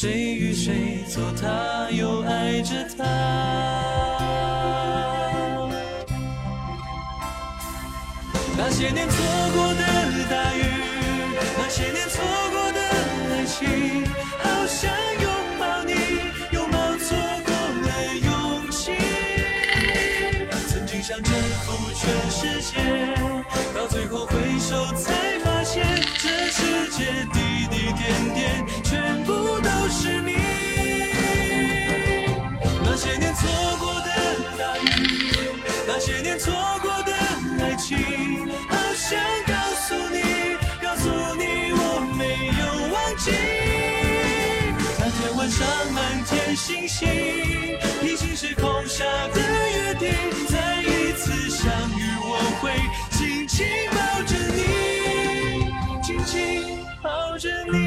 [0.00, 3.04] 谁与谁做他，又爱着他？
[8.56, 9.16] 那些年错
[9.52, 9.84] 过的
[10.30, 10.64] 大雨，
[11.58, 12.80] 那些年错过的
[13.30, 14.06] 爱情，
[14.38, 14.90] 好想
[15.20, 15.92] 拥抱你，
[16.50, 17.14] 拥抱错
[17.44, 17.52] 过
[17.84, 17.88] 的
[18.24, 18.96] 勇气。
[20.66, 21.02] 曾经。
[21.02, 22.72] 想征服全世界，
[23.74, 25.84] 到最后回首才发现，
[26.18, 27.26] 这世界
[27.90, 30.36] 滴滴点点全部都是你。
[32.84, 33.48] 那些年错
[33.78, 34.08] 过的
[34.58, 34.86] 大雨，
[35.86, 37.12] 那些年错过的
[37.60, 37.98] 爱情，
[38.68, 40.22] 好想告诉你，
[40.80, 42.22] 告诉你我没
[42.60, 42.62] 有
[42.92, 43.32] 忘记。
[44.98, 47.08] 那天晚上满天星星，
[48.00, 49.04] 平行时空下
[49.34, 50.08] 的约定。
[50.48, 52.70] 再一次相遇，我会
[53.10, 54.58] 紧紧抱着你，
[57.02, 57.78] 抱着你。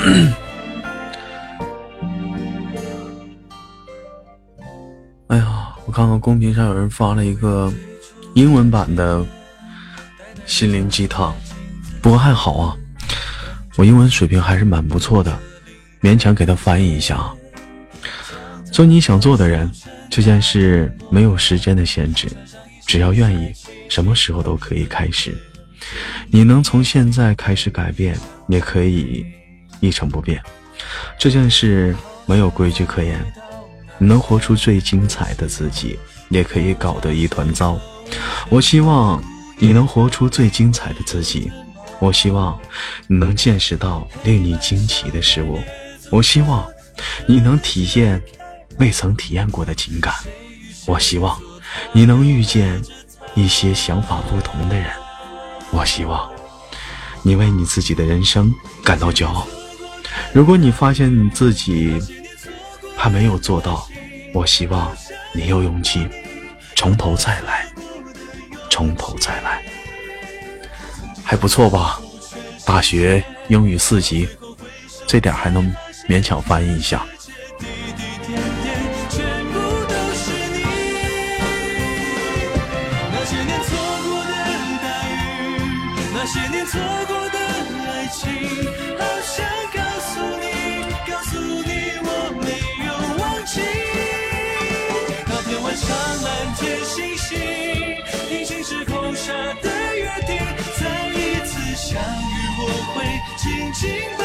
[5.28, 7.72] 哎呀，我看看公屏上有人发了一个
[8.34, 9.24] 英文版的
[10.46, 11.34] 心灵鸡汤，
[12.02, 12.76] 不过还好啊，
[13.76, 15.38] 我英文水平还是蛮不错的。
[16.02, 17.30] 勉强给他翻译一下，
[18.72, 19.70] 做你想做的人，
[20.08, 22.28] 这件事没有时间的限制，
[22.86, 23.52] 只要愿意，
[23.88, 25.36] 什么时候都可以开始。
[26.30, 28.16] 你能从现在开始改变，
[28.48, 29.26] 也可以
[29.80, 30.40] 一成不变。
[31.18, 31.94] 这件事
[32.26, 33.20] 没有规矩可言，
[33.98, 35.98] 你能活出最精彩的自己，
[36.28, 37.78] 也可以搞得一团糟。
[38.48, 39.22] 我希望
[39.58, 41.50] 你能活出最精彩的自己，
[41.98, 42.58] 我希望
[43.08, 45.58] 你能见识到令你惊奇的事物。
[46.10, 46.66] 我希望
[47.26, 48.20] 你能体验
[48.80, 50.12] 未曾体验过的情感，
[50.86, 51.38] 我希望
[51.92, 52.82] 你能遇见
[53.34, 54.90] 一些想法不同的人，
[55.70, 56.30] 我希望
[57.22, 58.52] 你为你自己的人生
[58.82, 59.46] 感到骄傲。
[60.32, 62.00] 如果你发现你自己
[62.96, 63.86] 还没有做到，
[64.32, 64.90] 我希望
[65.34, 66.08] 你有勇气
[66.74, 67.70] 从头再来，
[68.70, 69.62] 从头再来，
[71.22, 72.00] 还不错吧？
[72.64, 74.26] 大学英语四级，
[75.06, 75.70] 这点还能。
[76.08, 77.06] 勉强翻译一下。
[86.70, 87.38] 错过的
[87.90, 88.30] 爱情
[88.96, 89.44] 好想
[89.74, 90.46] 告诉你
[91.10, 91.70] 告诉你
[92.06, 92.08] 我
[92.40, 92.46] 没
[92.86, 92.88] 有
[93.18, 93.60] 忘记。
[95.26, 95.88] 那天晚上
[96.22, 97.38] 满天星星
[98.28, 100.38] 平行时空下的约定
[100.78, 102.62] 再一次相遇我
[102.94, 103.02] 会
[103.36, 104.19] 紧紧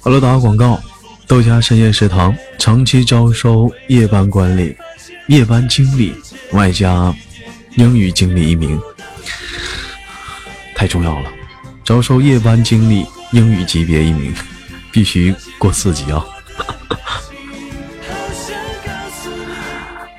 [0.00, 0.80] 好了打个广告，
[1.26, 4.76] 豆家深夜食堂长期招收夜班管理、
[5.26, 6.14] 夜班经理，
[6.52, 7.14] 外加
[7.76, 8.80] 英语经理一名，
[10.74, 11.30] 太重要了。
[11.84, 14.34] 招收夜班经理，英语级别一名，
[14.90, 16.24] 必须过四级啊！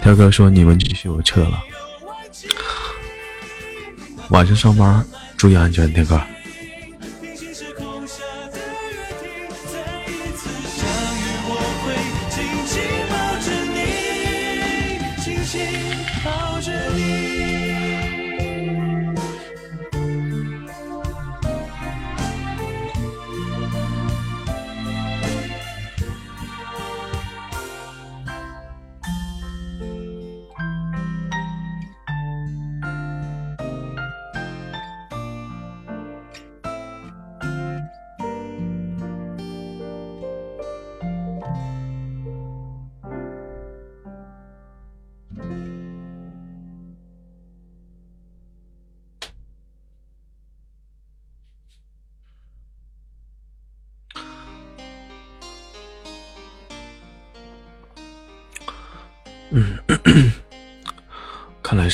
[0.04, 1.64] 天哥说你们继续，我撤了。
[4.30, 5.04] 晚上上班
[5.36, 6.22] 注意安全，天哥。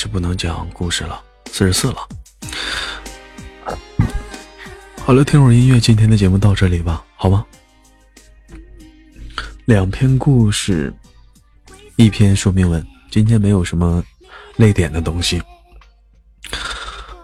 [0.08, 1.22] 不能讲故事了，
[1.52, 2.08] 四十四了。
[5.06, 7.46] 好了，听会儿音乐，今天的节目到这里吧，好吗？
[9.66, 10.94] 两篇故事，
[11.96, 14.04] 一篇说明文，今天没有什么
[14.58, 15.42] 泪点的东西，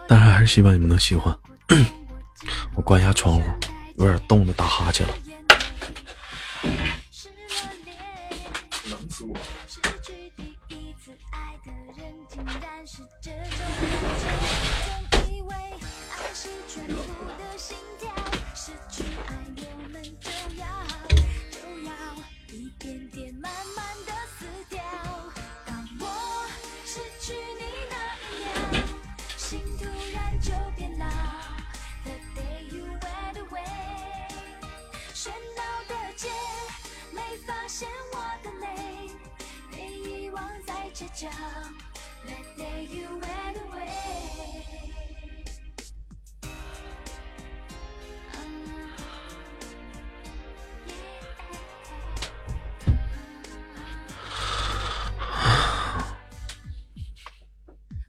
[0.07, 1.35] 但是还是希望你们能喜欢。
[2.75, 3.43] 我关一下窗户，
[3.97, 5.13] 有点冻的打哈欠了。
[41.21, 41.27] 叫
[42.25, 43.85] that day you went away。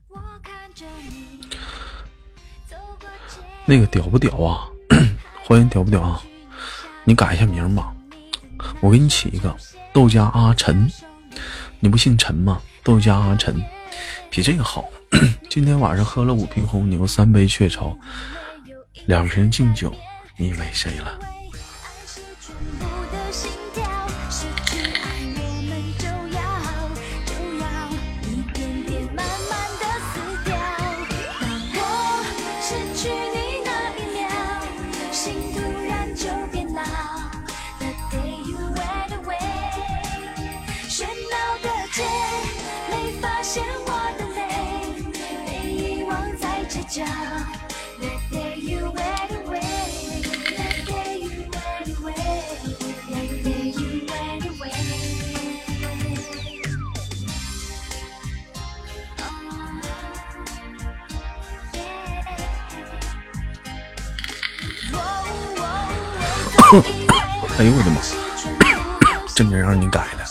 [0.09, 1.47] 我看着你。
[3.65, 4.67] 那个屌不屌啊？
[5.45, 6.19] 欢迎屌不屌啊，
[7.03, 7.93] 你改一下名吧，
[8.81, 9.55] 我给你起一个
[9.93, 10.91] 豆家阿陈。
[11.79, 12.59] 你不姓陈吗？
[12.83, 13.55] 豆家阿晨，
[14.29, 14.83] 比这个好。
[15.49, 17.97] 今天晚上喝了五瓶红牛，三杯雀巢，
[19.05, 19.93] 两瓶敬酒，
[20.35, 21.17] 你以为谁了？
[67.59, 68.01] 哎呦我的妈！
[69.35, 70.25] 这名让你改的。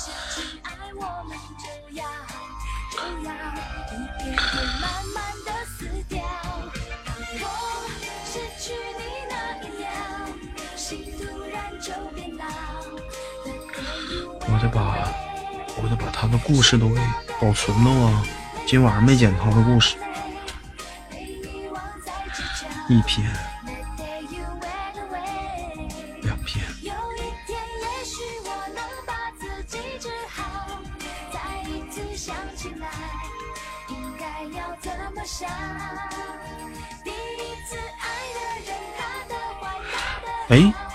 [14.45, 15.09] 我得把，
[15.81, 17.01] 我得把他的故事都给
[17.41, 18.23] 保存了啊！
[18.67, 19.97] 今晚上没剪他的故事，
[22.89, 23.52] 一篇。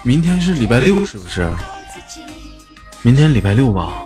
[0.08, 1.54] 明天是礼拜六是不是？
[3.02, 4.06] 明天礼拜六吧。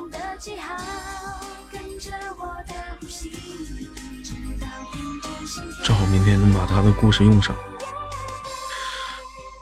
[5.84, 7.56] 正好明天能把他的故事用上，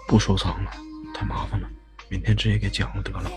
[0.07, 0.71] 不收藏了，
[1.13, 1.67] 太麻烦了。
[2.07, 3.29] 明天直接给讲了得了。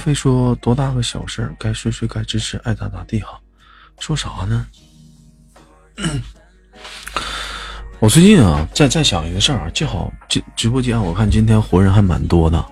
[0.00, 3.38] 非说：“多大个小事儿，该睡睡，该支持，爱咋咋地哈。”
[4.00, 4.66] 说啥呢？
[8.00, 12.64] 我最近啊，在在想一个事儿啊，正好直直播间，我看今天活人还蛮多的。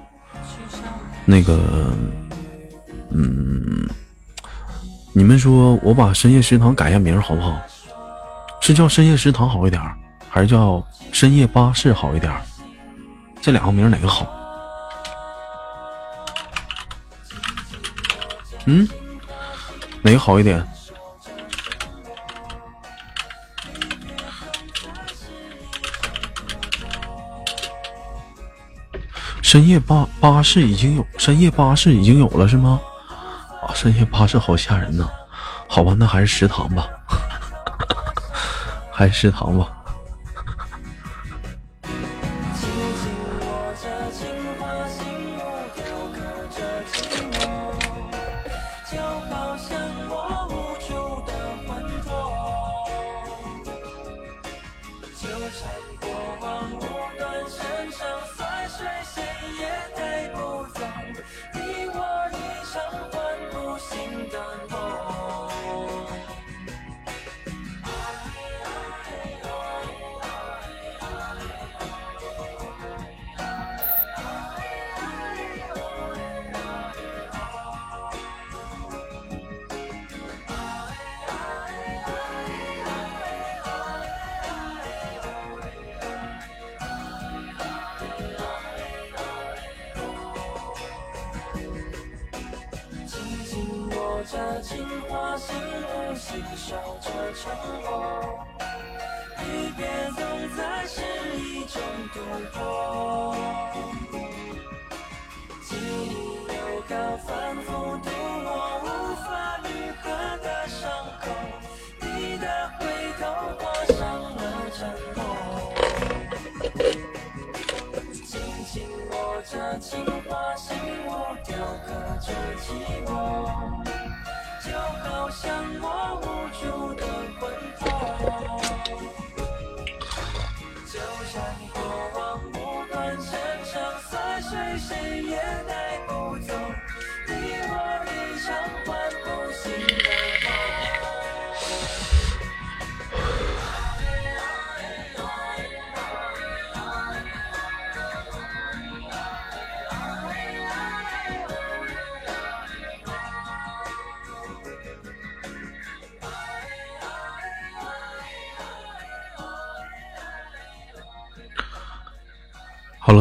[1.27, 1.93] 那个，
[3.11, 3.87] 嗯，
[5.13, 7.61] 你们说我把深夜食堂改下名好不好？
[8.63, 9.83] 是叫深夜食堂好一点，
[10.31, 10.83] 还是叫
[11.13, 12.33] 深夜巴士好一点？
[13.43, 14.27] 这两个名哪个好？
[18.70, 18.86] 嗯，
[20.03, 20.62] 哪个好一点？
[29.40, 32.78] 深夜巴巴士已经有，深夜巴士已经有了是吗？
[33.66, 35.09] 啊，深夜巴士好吓人呐！
[35.66, 36.86] 好吧，那还是食堂吧，
[38.93, 39.78] 还是食堂吧。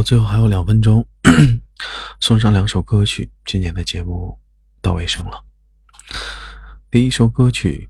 [0.07, 1.05] 最后还有两分钟，
[2.21, 4.39] 送上两首歌曲，今年的节目
[4.81, 5.43] 到尾声了。
[6.89, 7.89] 第一首歌曲。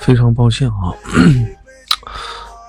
[0.00, 0.92] 非常抱歉啊，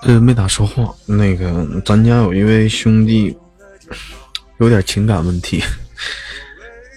[0.04, 0.94] 呃，没咋说话。
[1.06, 3.36] 那个，咱家有一位兄弟
[4.60, 5.64] 有点情感问题，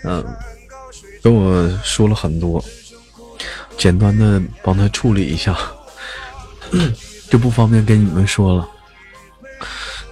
[0.05, 0.25] 嗯，
[1.23, 2.63] 跟我说了很多，
[3.79, 5.57] 简单的帮他处理一下，
[7.31, 8.69] 就不方便跟你们说了。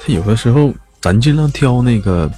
[0.01, 2.31] 他有的时候，咱尽量挑那个，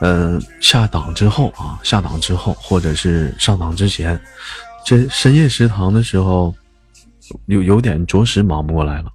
[0.00, 4.18] 嗯，下档之后啊，下档之后，或者是上档之前，
[4.88, 6.54] 深深夜食堂的时候。
[7.44, 9.12] 有有点着实忙不过来了，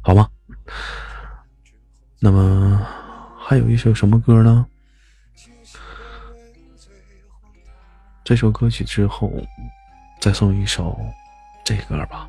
[0.00, 0.26] 好吗？
[2.18, 2.80] 那么
[3.38, 4.64] 还有一首什么歌呢？
[8.24, 9.30] 这首歌曲之后，
[10.18, 10.98] 再送一首
[11.62, 12.26] 这歌吧。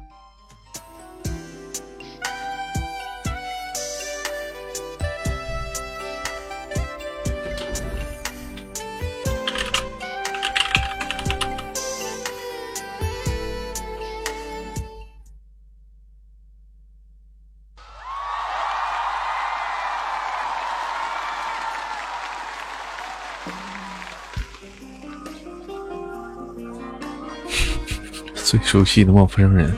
[28.64, 29.73] 熟悉的陌生人，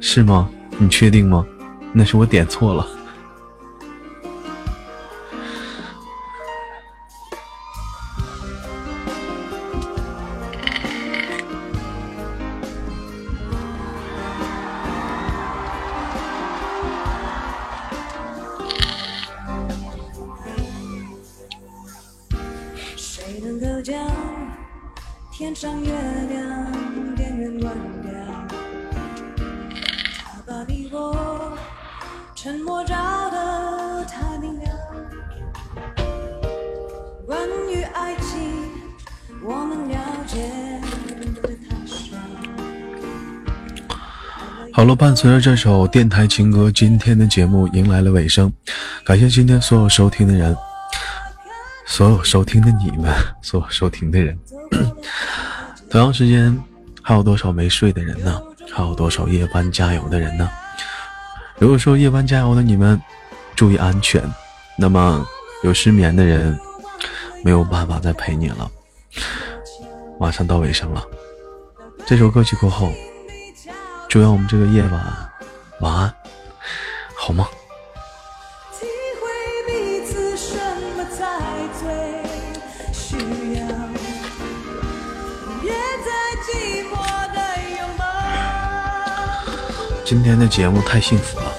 [0.00, 0.48] 是吗？
[0.78, 1.46] 你确定吗？
[1.92, 2.86] 那是我点错了。
[45.26, 48.52] 随着这首电台情歌，今天的节目迎来了尾声。
[49.04, 50.56] 感谢今天所有收听的人，
[51.84, 53.12] 所有收听的你们，
[53.42, 54.38] 所有收听的人。
[55.90, 56.56] 同样时间，
[57.02, 58.40] 还有多少没睡的人呢？
[58.72, 60.48] 还有多少夜班加油的人呢？
[61.58, 63.02] 如果说夜班加油的你们
[63.56, 64.22] 注意安全，
[64.78, 65.26] 那么
[65.64, 66.56] 有失眠的人
[67.42, 68.70] 没有办法再陪你了。
[70.20, 71.02] 马上到尾声了，
[72.06, 72.92] 这首歌曲过后。
[74.16, 74.92] 祝愿我们这个夜晚
[75.80, 76.14] 晚安，
[77.14, 77.46] 好吗？
[90.02, 91.52] 今天的节目太幸福了，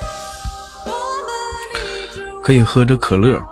[2.42, 3.40] 可以喝着可乐。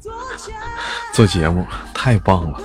[1.12, 2.58] 做节目，太棒了。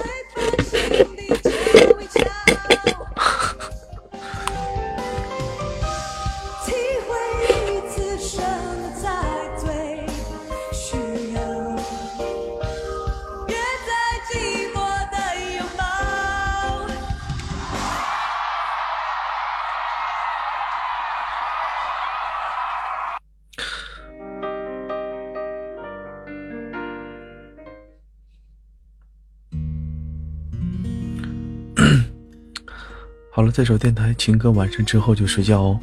[33.52, 35.80] 这首电台情歌晚上之后就睡觉哦。